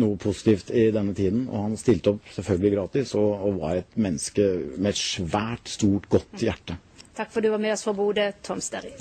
noe 0.00 0.18
positivt 0.20 0.72
i 0.74 0.88
denne 0.94 1.14
tiden. 1.16 1.46
Og 1.48 1.68
han 1.68 1.78
stilte 1.80 2.14
opp 2.14 2.32
selvfølgelig 2.34 2.74
gratis, 2.76 3.14
og, 3.18 3.32
og 3.46 3.60
var 3.62 3.80
et 3.80 3.98
menneske 4.00 4.48
med 4.76 4.92
et 4.94 5.00
svært, 5.00 5.70
stort, 5.76 6.08
godt 6.12 6.44
hjerte. 6.44 6.78
Takk 7.16 7.32
for 7.34 7.44
du 7.44 7.50
var 7.52 7.60
med 7.60 7.74
oss 7.74 7.84
fra 7.84 7.94
Bodø, 7.96 8.30
Tom 8.46 8.62
Sterry. 8.64 8.94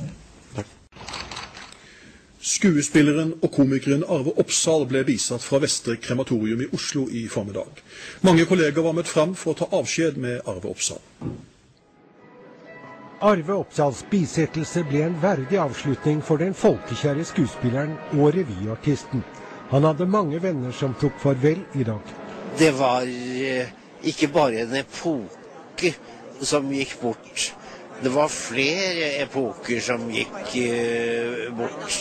Skuespilleren 2.40 3.34
og 3.44 3.52
komikeren 3.52 4.04
Arve 4.08 4.32
Oppsal 4.40 4.86
ble 4.88 5.02
bisatt 5.08 5.44
fra 5.44 5.60
Vestre 5.60 5.98
krematorium 6.00 6.64
i 6.64 6.70
Oslo 6.76 7.04
i 7.12 7.26
formiddag. 7.28 7.82
Mange 8.24 8.46
kolleger 8.48 8.86
var 8.86 8.96
møtt 8.96 9.12
fram 9.12 9.36
for 9.36 9.52
å 9.52 9.60
ta 9.60 9.68
avskjed 9.76 10.20
med 10.24 10.48
Arve 10.48 10.72
Oppsal. 10.72 11.02
Arve 13.20 13.58
Oppsals 13.60 14.06
bisettelse 14.08 14.86
ble 14.88 15.04
en 15.10 15.20
verdig 15.20 15.60
avslutning 15.60 16.22
for 16.24 16.40
den 16.40 16.56
folkekjære 16.56 17.28
skuespilleren 17.28 17.98
og 18.16 18.32
revyartisten. 18.38 19.26
Han 19.70 19.86
hadde 19.86 20.10
mange 20.10 20.40
venner 20.42 20.74
som 20.74 20.96
tok 21.00 21.20
farvel 21.22 21.62
i 21.78 21.86
dag. 21.88 22.16
Det 22.58 22.72
var 22.78 23.06
eh, 23.06 23.70
ikke 24.10 24.32
bare 24.34 24.66
en 24.66 24.76
epoke 24.82 25.94
som 26.42 26.72
gikk 26.74 26.98
bort. 27.02 27.52
Det 28.04 28.12
var 28.14 28.32
flere 28.32 29.14
epoker 29.26 29.82
som 29.84 30.08
gikk 30.14 30.56
uh, 30.56 31.50
bort 31.58 32.00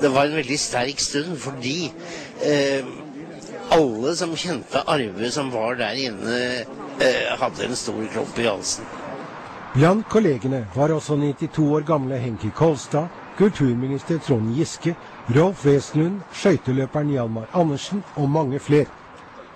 det 0.00 0.08
var 0.08 0.28
en 0.28 0.38
veldig 0.38 0.58
sterk 0.60 1.00
stund 1.02 1.38
fordi 1.42 1.90
eh, 2.46 2.86
alle 3.74 4.14
som 4.16 4.34
kjente 4.38 4.82
Arve 4.88 5.30
som 5.34 5.50
var 5.52 5.78
der 5.80 5.98
inne, 5.98 6.36
eh, 7.02 7.32
hadde 7.40 7.66
en 7.66 7.76
stor 7.76 7.98
klump 8.12 8.38
i 8.38 8.46
halsen. 8.46 8.86
Blant 9.74 10.06
kollegene 10.10 10.64
var 10.74 10.94
også 10.94 11.18
92 11.18 11.66
år 11.76 11.86
gamle 11.86 12.18
Henki 12.22 12.50
Kolstad, 12.56 13.10
kulturminister 13.38 14.18
Trond 14.18 14.56
Giske, 14.56 14.94
Rolf 15.36 15.64
Wesenlund, 15.66 16.20
skøyteløperen 16.34 17.12
Hjalmar 17.14 17.46
Andersen 17.54 18.02
og 18.16 18.30
mange 18.30 18.58
flere. 18.58 18.90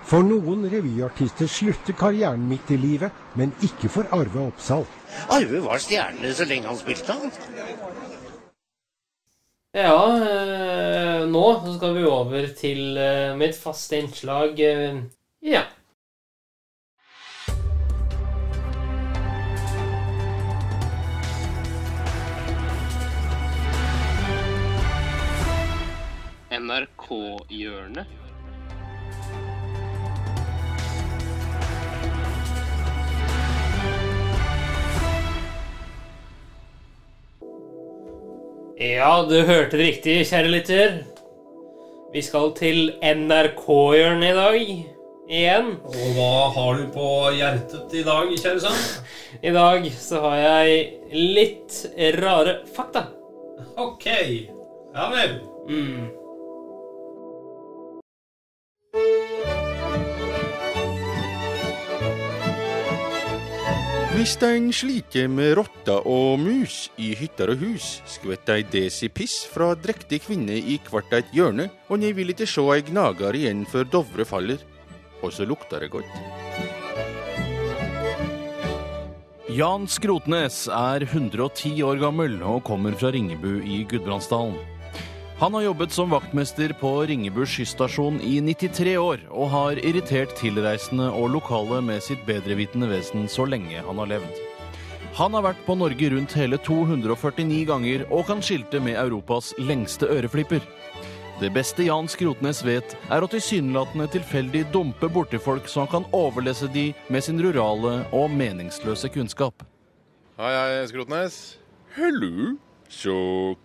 For 0.07 0.23
noen 0.23 0.65
revyartister 0.71 1.47
slutter 1.47 1.95
karrieren 1.95 2.47
midt 2.47 2.71
i 2.71 2.77
livet, 2.79 3.11
men 3.39 3.53
ikke 3.63 3.91
for 3.91 4.07
Arve 4.15 4.47
Oppsal. 4.47 4.83
Arve 5.31 5.61
var 5.63 5.79
stjerne 5.83 6.33
så 6.35 6.47
lenge 6.47 6.67
han 6.67 6.79
spilte, 6.79 7.15
han. 7.15 7.31
Ja, 9.73 9.99
eh, 10.21 11.23
nå 11.25 11.45
skal 11.77 11.95
vi 11.97 12.03
over 12.05 12.49
til 12.59 12.97
eh, 12.99 13.31
mitt 13.39 13.57
faste 13.57 13.97
innslag 14.03 14.59
eh, 14.59 14.99
Ja. 15.43 15.63
NRK-hjørnet. 26.73 28.07
Ja, 38.83 39.23
du 39.29 39.35
hørte 39.45 39.77
det 39.77 39.83
riktig, 39.83 40.15
kjære 40.27 40.49
lytter. 40.49 40.95
Vi 42.13 42.23
skal 42.25 42.51
til 42.57 42.89
NRK-hjørnet 43.05 44.31
i 44.31 44.39
dag. 44.39 44.65
Igjen. 45.33 45.69
Og 45.87 46.17
hva 46.17 46.33
har 46.57 46.81
du 46.81 46.89
på 46.93 47.11
hjertet 47.37 47.93
i 47.95 48.03
dag, 48.05 48.33
kjære 48.33 48.65
sønn? 48.65 48.81
I 49.47 49.53
dag 49.55 49.87
så 49.93 50.25
har 50.25 50.41
jeg 50.41 50.81
litt 51.37 51.79
rare 52.17 52.59
fakta. 52.73 53.07
Ok. 53.77 54.09
Ja 54.09 55.07
vel. 55.13 55.39
Mm. 55.69 56.22
Hvis 64.13 64.35
ein 64.45 64.67
sliter 64.69 65.25
med 65.25 65.55
rotter 65.57 66.05
og 66.05 66.37
mus 66.37 66.91
i 67.01 67.15
hytter 67.17 67.49
og 67.49 67.63
hus, 67.63 67.87
skvetter 68.05 68.59
ei 68.59 68.65
desi 68.69 69.07
piss 69.09 69.39
fra 69.49 69.71
drektig 69.73 70.19
kvinne 70.27 70.53
i 70.53 70.75
hvert 70.85 71.15
eit 71.17 71.31
hjørne, 71.33 71.65
og 71.89 71.97
nei 71.97 72.11
vil 72.13 72.29
ikke 72.29 72.45
sjå 72.45 72.67
ei 72.75 72.83
gnager 72.85 73.33
igjen 73.33 73.63
før 73.65 73.89
Dovre 73.95 74.27
faller. 74.29 74.61
Og 75.25 75.33
så 75.33 75.47
lukter 75.49 75.81
det 75.81 75.89
godt. 75.95 76.13
Jan 79.49 79.89
Skrotnes 79.89 80.67
er 80.69 81.07
110 81.09 81.73
år 81.81 81.97
gammel 82.05 82.37
og 82.45 82.61
kommer 82.69 82.93
fra 82.93 83.09
Ringebu 83.17 83.63
i 83.65 83.81
Gudbrandsdalen. 83.89 84.72
Han 85.43 85.53
har 85.53 85.61
jobbet 85.61 85.91
som 85.91 86.09
vaktmester 86.09 86.71
på 86.79 86.89
Ringebu 87.01 87.41
skystasjon 87.45 88.21
i 88.23 88.37
93 88.41 88.93
år, 88.97 89.25
og 89.27 89.49
har 89.51 89.81
irritert 89.83 90.31
tilreisende 90.39 91.09
og 91.11 91.33
lokale 91.33 91.81
med 91.83 91.99
sitt 92.05 92.23
bedrevitende 92.23 92.87
vesen 92.87 93.27
så 93.27 93.43
lenge 93.51 93.83
han 93.83 93.99
har 93.99 94.07
levd. 94.13 94.39
Han 95.19 95.35
har 95.35 95.43
vært 95.49 95.59
på 95.67 95.75
Norge 95.75 96.13
rundt 96.15 96.37
hele 96.39 96.61
249 96.63 97.59
ganger 97.67 98.07
og 98.07 98.23
kan 98.31 98.39
skilte 98.39 98.79
med 98.79 98.95
Europas 99.03 99.51
lengste 99.59 100.07
øreflipper. 100.15 100.63
Det 101.43 101.51
beste 101.51 101.89
Jan 101.91 102.07
Skrotnes 102.07 102.63
vet, 102.63 102.95
er 103.11 103.19
å 103.19 103.33
tilsynelatende 103.35 104.07
tilfeldig 104.15 104.69
dumpe 104.71 105.11
borti 105.11 105.43
folk 105.43 105.67
så 105.67 105.83
han 105.83 105.95
kan 105.97 106.11
overlese 106.15 106.71
de 106.71 106.93
med 107.11 107.27
sin 107.27 107.43
rurale 107.43 107.97
og 108.15 108.31
meningsløse 108.31 109.11
kunnskap. 109.11 109.67
Hei, 110.39 110.55
hei, 110.55 110.85
Skrotnes. 110.87 111.57
Hallo. 111.99 112.53
Så 112.93 113.13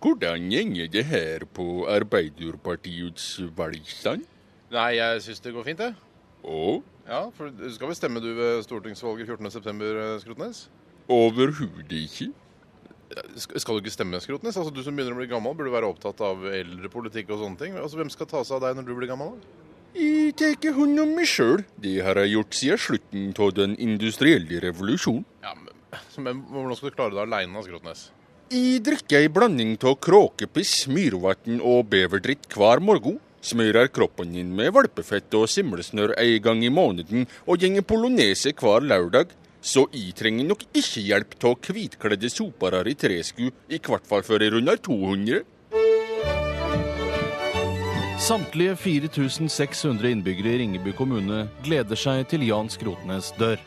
hvordan 0.01 0.49
gjenger 0.51 0.88
det 0.91 1.05
her 1.11 1.45
på 1.55 1.85
Arbeiderpartiets 1.91 3.27
valgstand? 3.57 4.25
Nei, 4.73 4.91
jeg 4.99 5.23
syns 5.25 5.43
det 5.45 5.53
går 5.55 5.67
fint, 5.67 5.83
jeg. 5.85 5.95
Og? 6.49 6.83
Ja, 7.09 7.27
for 7.37 7.53
du 7.53 7.64
skal 7.73 7.91
vel 7.91 7.97
stemme 7.99 8.23
du 8.25 8.31
ved 8.37 8.62
stortingsvalget 8.67 9.29
14.9., 9.29 10.21
Skrotnes? 10.25 10.62
Overhodet 11.12 11.93
ikke. 12.05 12.31
Skal 13.41 13.79
du 13.79 13.81
ikke 13.83 13.95
stemme, 13.95 14.21
Skrotnes? 14.21 14.57
Altså, 14.57 14.73
Du 14.75 14.83
som 14.85 14.97
begynner 14.97 15.17
å 15.17 15.21
bli 15.23 15.29
gammel, 15.31 15.57
burde 15.57 15.73
være 15.73 15.88
opptatt 15.88 16.21
av 16.25 16.45
eldrepolitikk 16.53 17.31
og 17.33 17.41
sånne 17.45 17.61
ting. 17.62 17.79
Altså, 17.81 18.01
Hvem 18.01 18.12
skal 18.12 18.29
ta 18.29 18.43
seg 18.45 18.59
av 18.59 18.67
deg 18.69 18.77
når 18.81 18.88
du 18.91 18.95
blir 18.99 19.09
gammel? 19.12 19.37
da? 19.38 19.64
Jeg 19.99 20.35
tar 20.37 20.77
hånd 20.77 21.01
om 21.01 21.14
meg 21.17 21.27
sjøl. 21.27 21.64
Det 21.81 21.97
har 22.05 22.21
jeg 22.21 22.35
gjort 22.37 22.59
siden 22.59 22.83
slutten 22.85 23.31
av 23.41 23.55
den 23.57 23.75
industrielle 23.81 24.61
revolusjonen. 24.62 25.25
Ja, 25.43 25.55
men, 25.57 25.73
men 26.23 26.43
hvordan 26.53 26.77
skal 26.77 26.93
du 26.93 26.97
klare 26.99 27.17
deg 27.17 27.25
aleine, 27.25 27.64
Skrotnes? 27.64 28.09
Jeg 28.49 28.81
drikker 28.81 29.19
ei 29.19 29.29
blanding 29.29 29.75
av 29.85 29.99
kråkepiss, 30.01 30.87
myrvann 30.89 31.59
og 31.61 31.91
beverdritt 31.93 32.47
hver 32.57 32.81
morgen. 32.81 33.19
Smører 33.45 33.91
kroppen 33.93 34.33
din 34.33 34.55
med 34.57 34.73
valpefett 34.73 35.37
og 35.37 35.51
simlesnørr 35.53 36.15
en 36.17 36.41
gang 36.47 36.65
i 36.65 36.71
måneden 36.73 37.27
og 37.45 37.61
gjenger 37.61 37.85
polonese 37.85 38.55
hver 38.57 38.89
lørdag. 38.89 39.37
Så 39.61 39.85
jeg 39.93 40.17
trenger 40.17 40.49
nok 40.49 40.65
ikke 40.73 41.05
hjelp 41.11 41.37
av 41.45 41.61
hvitkledde 41.61 42.33
sopere 42.33 42.81
i 42.89 42.97
tresku, 42.97 43.51
i 43.69 43.83
hvert 43.85 44.09
fall 44.09 44.25
før 44.25 44.41
jeg 44.47 44.57
runder 44.57 44.81
200. 44.81 45.45
Samtlige 48.17 48.79
4600 48.81 50.09
innbyggere 50.09 50.57
i 50.57 50.63
Ringebu 50.63 50.95
kommune 50.97 51.51
gleder 51.69 52.01
seg 52.01 52.25
til 52.33 52.49
Jan 52.49 52.73
Skrotnes 52.73 53.35
dør. 53.37 53.61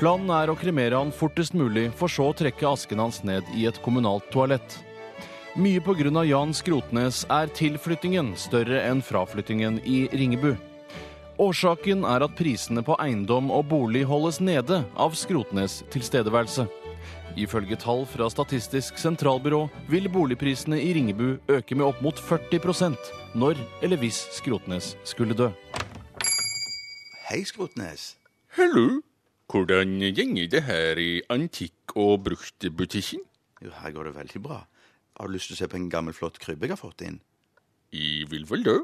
Planen 0.00 0.30
er 0.32 0.48
å 0.48 0.54
kremere 0.56 0.96
han 0.96 1.10
fortest 1.12 1.52
mulig, 1.52 1.90
for 1.92 2.08
så 2.08 2.30
å 2.30 2.36
trekke 2.36 2.64
asken 2.64 3.02
hans 3.02 3.18
ned 3.20 3.44
i 3.52 3.66
et 3.68 3.76
kommunalt 3.84 4.30
toalett. 4.32 4.78
Mye 5.60 5.82
pga. 5.84 6.22
Jan 6.24 6.54
Skrotnes 6.56 7.26
er 7.28 7.52
tilflyttingen 7.52 8.30
større 8.32 8.80
enn 8.88 9.02
fraflyttingen 9.04 9.76
i 9.84 10.06
Ringebu. 10.08 10.54
Årsaken 11.36 12.06
er 12.08 12.24
at 12.24 12.32
prisene 12.38 12.80
på 12.80 12.96
eiendom 12.96 13.52
og 13.52 13.68
bolig 13.68 14.06
holdes 14.08 14.40
nede 14.40 14.80
av 14.96 15.12
Skrotnes 15.12 15.82
tilstedeværelse. 15.92 16.64
Ifølge 17.36 17.76
tall 17.76 18.06
fra 18.08 18.30
Statistisk 18.32 18.96
sentralbyrå 18.96 19.66
vil 19.92 20.08
boligprisene 20.08 20.80
i 20.80 20.94
Ringebu 20.96 21.36
øke 21.52 21.76
med 21.76 21.90
opp 21.90 22.00
mot 22.00 22.16
40% 22.16 23.12
når 23.36 23.60
eller 23.84 24.00
hvis 24.00 24.24
Skrotnes 24.40 24.94
skulle 25.04 25.36
dø. 25.36 25.52
Hei, 27.28 27.44
Skrotnes. 27.44 28.14
Hallo. 28.56 29.02
Hvordan 29.50 29.96
gjenger 30.14 30.46
det 30.46 30.60
her 30.62 30.98
i 31.02 31.22
antikk- 31.26 31.96
og 31.98 32.20
bruktbutikken? 32.22 33.24
Jo, 33.64 33.70
her 33.82 33.90
går 33.90 34.06
det 34.06 34.12
veldig 34.14 34.42
bra. 34.44 34.58
Har 35.18 35.26
du 35.26 35.34
lyst 35.34 35.50
til 35.50 35.56
å 35.56 35.58
se 35.58 35.66
på 35.66 35.74
en 35.74 35.88
gammel, 35.90 36.14
flott 36.14 36.38
krybbe 36.38 36.68
jeg 36.68 36.76
har 36.76 36.78
fått 36.78 37.02
inn? 37.02 37.16
I 37.90 38.22
vil 38.30 38.44
vel 38.46 38.62
det. 38.62 38.76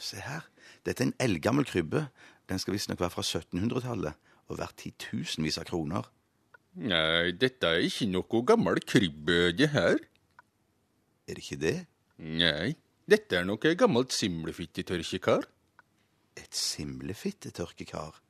Se 0.00 0.16
her. 0.24 0.46
Dette 0.86 1.04
er 1.04 1.10
en 1.10 1.18
eldgammel 1.20 1.66
krybbe. 1.68 2.06
Den 2.48 2.62
skal 2.62 2.72
visstnok 2.72 3.02
være 3.02 3.12
fra 3.18 3.24
1700-tallet 3.26 4.32
og 4.48 4.56
verdt 4.62 4.78
titusenvis 4.80 5.60
av 5.60 5.68
kroner. 5.68 6.08
Nei, 6.80 7.34
dette 7.36 7.68
er 7.68 7.84
ikke 7.84 8.08
noe 8.08 8.40
gammel 8.48 8.80
krybbe, 8.88 9.50
det 9.58 9.68
her. 9.74 10.00
Er 11.28 11.36
det 11.36 11.44
ikke 11.44 11.60
det? 11.60 11.74
Nei, 12.16 12.78
dette 13.04 13.42
er 13.42 13.44
noe 13.44 13.74
gammelt 13.76 14.16
simlefittetørkekar. 14.16 15.44
Et 16.40 16.64
simlefittetørkekar? 16.64 18.22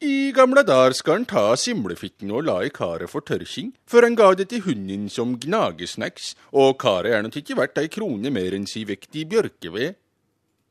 I 0.00 0.32
gamle 0.32 0.62
dager 0.64 0.94
skal 0.96 1.18
han 1.18 1.24
ta 1.28 1.42
simlefitten 1.60 2.30
og 2.32 2.46
la 2.48 2.54
i 2.64 2.70
karet 2.72 3.10
for 3.12 3.20
tørking, 3.20 3.74
før 3.84 4.06
han 4.06 4.14
ga 4.16 4.30
det 4.32 4.46
til 4.48 4.62
hunden 4.64 5.10
som 5.12 5.34
gnagesnacks, 5.36 6.30
og 6.56 6.78
karet 6.80 7.12
er 7.12 7.20
nok 7.26 7.36
ikke 7.36 7.58
verdt 7.58 7.82
ei 7.82 7.90
krone 7.92 8.32
mer 8.32 8.56
enn 8.56 8.64
si 8.64 8.86
vekt 8.88 9.18
i 9.20 9.26
bjørkeved. 9.28 9.98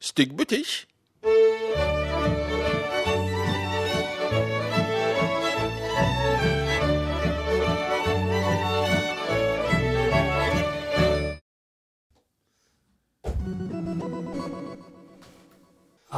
Stygg 0.01 0.33
butikk. 0.33 0.88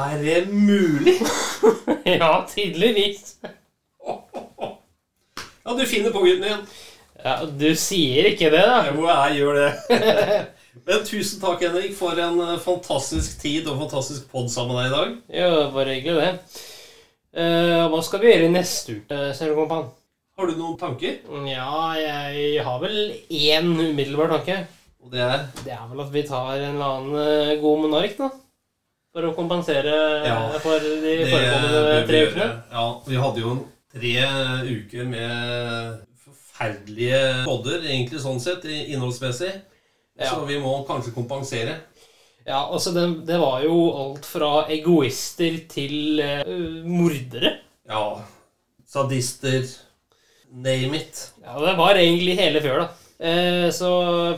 Er 0.01 0.23
det 0.23 0.39
mulig? 0.53 1.17
ja, 2.19 2.31
tydeligvis. 2.49 3.35
Ja, 5.61 5.75
du 5.77 5.85
finner 5.85 6.11
på 6.11 6.23
gutten 6.25 6.47
din. 6.47 6.65
Ja, 7.21 7.35
Du 7.45 7.69
sier 7.77 8.31
ikke 8.31 8.49
det, 8.49 8.63
da. 8.65 8.81
Jo, 8.89 9.05
jeg 9.05 9.37
gjør 9.41 9.59
det. 9.59 9.71
Men 10.87 11.05
tusen 11.05 11.41
takk, 11.41 11.61
Henrik, 11.61 11.93
for 11.97 12.17
en 12.17 12.39
eh, 12.41 12.59
fantastisk 12.63 13.41
tid 13.41 13.67
og 13.69 13.81
fantastisk 13.83 14.29
pod 14.31 14.49
sammen 14.49 14.77
med 14.77 14.87
deg 14.87 14.91
i 14.91 14.95
dag. 14.95 15.15
Jo, 15.41 15.49
bare 15.75 15.97
hyggelig, 15.97 16.21
det. 16.21 16.67
Uh, 17.31 17.87
hva 17.91 17.99
skal 18.03 18.19
vi 18.23 18.31
gjøre 18.31 18.51
neste 18.51 18.97
uke, 18.99 19.19
Sergekompan? 19.37 19.85
Har 20.39 20.49
du 20.49 20.55
noen 20.57 20.77
tanker? 20.79 21.19
Ja, 21.47 21.91
jeg 21.99 22.63
har 22.65 22.79
vel 22.81 22.97
én 23.29 23.69
umiddelbar 23.75 24.31
tanke. 24.33 24.63
Og 25.01 25.11
det 25.13 25.21
er? 25.23 25.43
Det 25.63 25.73
er 25.75 25.85
vel 25.91 26.01
at 26.03 26.11
vi 26.13 26.23
tar 26.27 26.55
en 26.55 26.75
eller 26.75 26.95
annen 26.95 27.19
eh, 27.21 27.59
god 27.61 27.83
monark, 27.83 28.17
da. 28.19 28.29
For 29.11 29.27
å 29.27 29.33
kompensere 29.35 29.93
Ja, 30.23 30.37
for 30.63 30.79
de 30.79 31.15
foregående 31.27 32.05
tre 32.07 32.21
ukene. 32.29 32.47
Ja, 32.71 32.85
vi 33.07 33.19
hadde 33.19 33.43
jo 33.43 33.55
tre 33.91 34.21
uker 34.69 35.09
med 35.09 35.97
forferdelige 36.23 37.19
podder, 37.43 37.83
egentlig 37.83 38.21
sånn 38.23 38.39
sett, 38.39 38.63
innholdsmessig. 38.63 39.51
innholdsmessig. 40.15 40.29
Så 40.31 40.45
vi 40.47 40.59
må 40.63 40.77
kanskje 40.87 41.11
kompensere. 41.15 41.75
Ja, 42.45 42.63
altså 42.63 42.93
det, 42.95 43.03
det 43.27 43.37
var 43.41 43.61
jo 43.65 43.75
alt 43.99 44.25
fra 44.25 44.51
egoister 44.73 45.59
til 45.69 46.21
uh, 46.23 46.81
mordere. 46.87 47.57
Ja. 47.89 48.21
Sadister. 48.87 49.67
Name 50.51 50.99
it. 50.99 51.19
Ja, 51.43 51.59
det 51.63 51.75
var 51.79 51.99
egentlig 51.99 52.39
hele 52.39 52.63
da. 52.85 53.00
Eh, 53.21 53.69
så 53.69 53.89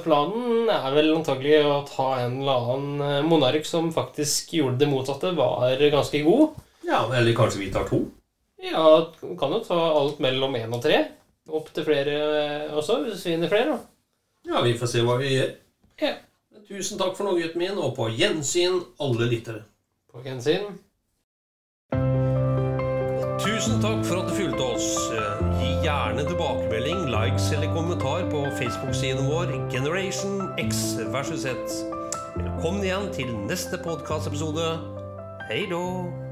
planen 0.04 0.68
er 0.68 0.90
vel 0.92 1.14
antagelig 1.16 1.62
å 1.64 1.78
ta 1.88 2.08
en 2.20 2.42
eller 2.42 2.66
annen 2.74 3.06
eh, 3.06 3.22
monark 3.24 3.64
som 3.68 3.88
faktisk 3.96 4.52
gjorde 4.58 4.82
det 4.82 4.90
motsatte, 4.92 5.32
var 5.38 5.80
ganske 5.80 6.20
god. 6.26 6.60
Ja, 6.84 7.06
Eller 7.16 7.36
kanskje 7.38 7.62
vi 7.62 7.72
tar 7.72 7.88
to? 7.88 8.02
Ja, 8.60 8.84
kan 9.40 9.56
jo 9.56 9.62
ta 9.64 9.80
alt 9.96 10.20
mellom 10.24 10.56
én 10.60 10.76
og 10.76 10.84
tre. 10.84 11.00
Opp 11.48 11.72
til 11.76 11.88
flere 11.88 12.18
eh, 12.42 12.76
også, 12.76 13.00
hvis 13.06 13.24
vi 13.24 13.34
finner 13.38 13.52
flere. 13.52 13.78
da. 13.78 13.80
Ja, 14.52 14.62
vi 14.68 14.76
får 14.76 14.92
se 14.92 15.04
hva 15.08 15.16
vi 15.22 15.32
gjør. 15.32 15.56
Ja. 16.04 16.14
Tusen 16.68 17.00
takk 17.00 17.16
for 17.16 17.28
nå, 17.28 17.38
gutten 17.40 17.60
min, 17.60 17.80
og 17.80 17.96
på 17.96 18.10
gjensyn, 18.16 18.82
alle 19.04 19.28
lyttere. 19.32 19.64
På 20.12 20.24
gjensyn. 20.24 20.76
Tusen 23.44 23.84
takk 23.84 24.04
for 24.08 24.24
at 24.24 24.32
du 24.32 24.38
fulgte 24.40 24.72
oss. 24.76 24.92
Gjerne 25.84 26.24
tilbakemelding, 26.24 27.10
likes 27.12 27.52
eller 27.52 27.74
kommentar 27.76 28.30
på 28.32 28.46
Facebook-siden 28.56 29.26
vår 29.28 29.72
Generation 29.72 30.54
X 30.58 30.96
versus 31.12 31.42
Z. 31.42 31.56
Velkommen 32.36 32.84
igjen 32.84 33.12
til 33.12 33.36
neste 33.52 33.78
podkastepisode. 33.84 34.78
Hei 35.50 35.66
då! 35.68 36.23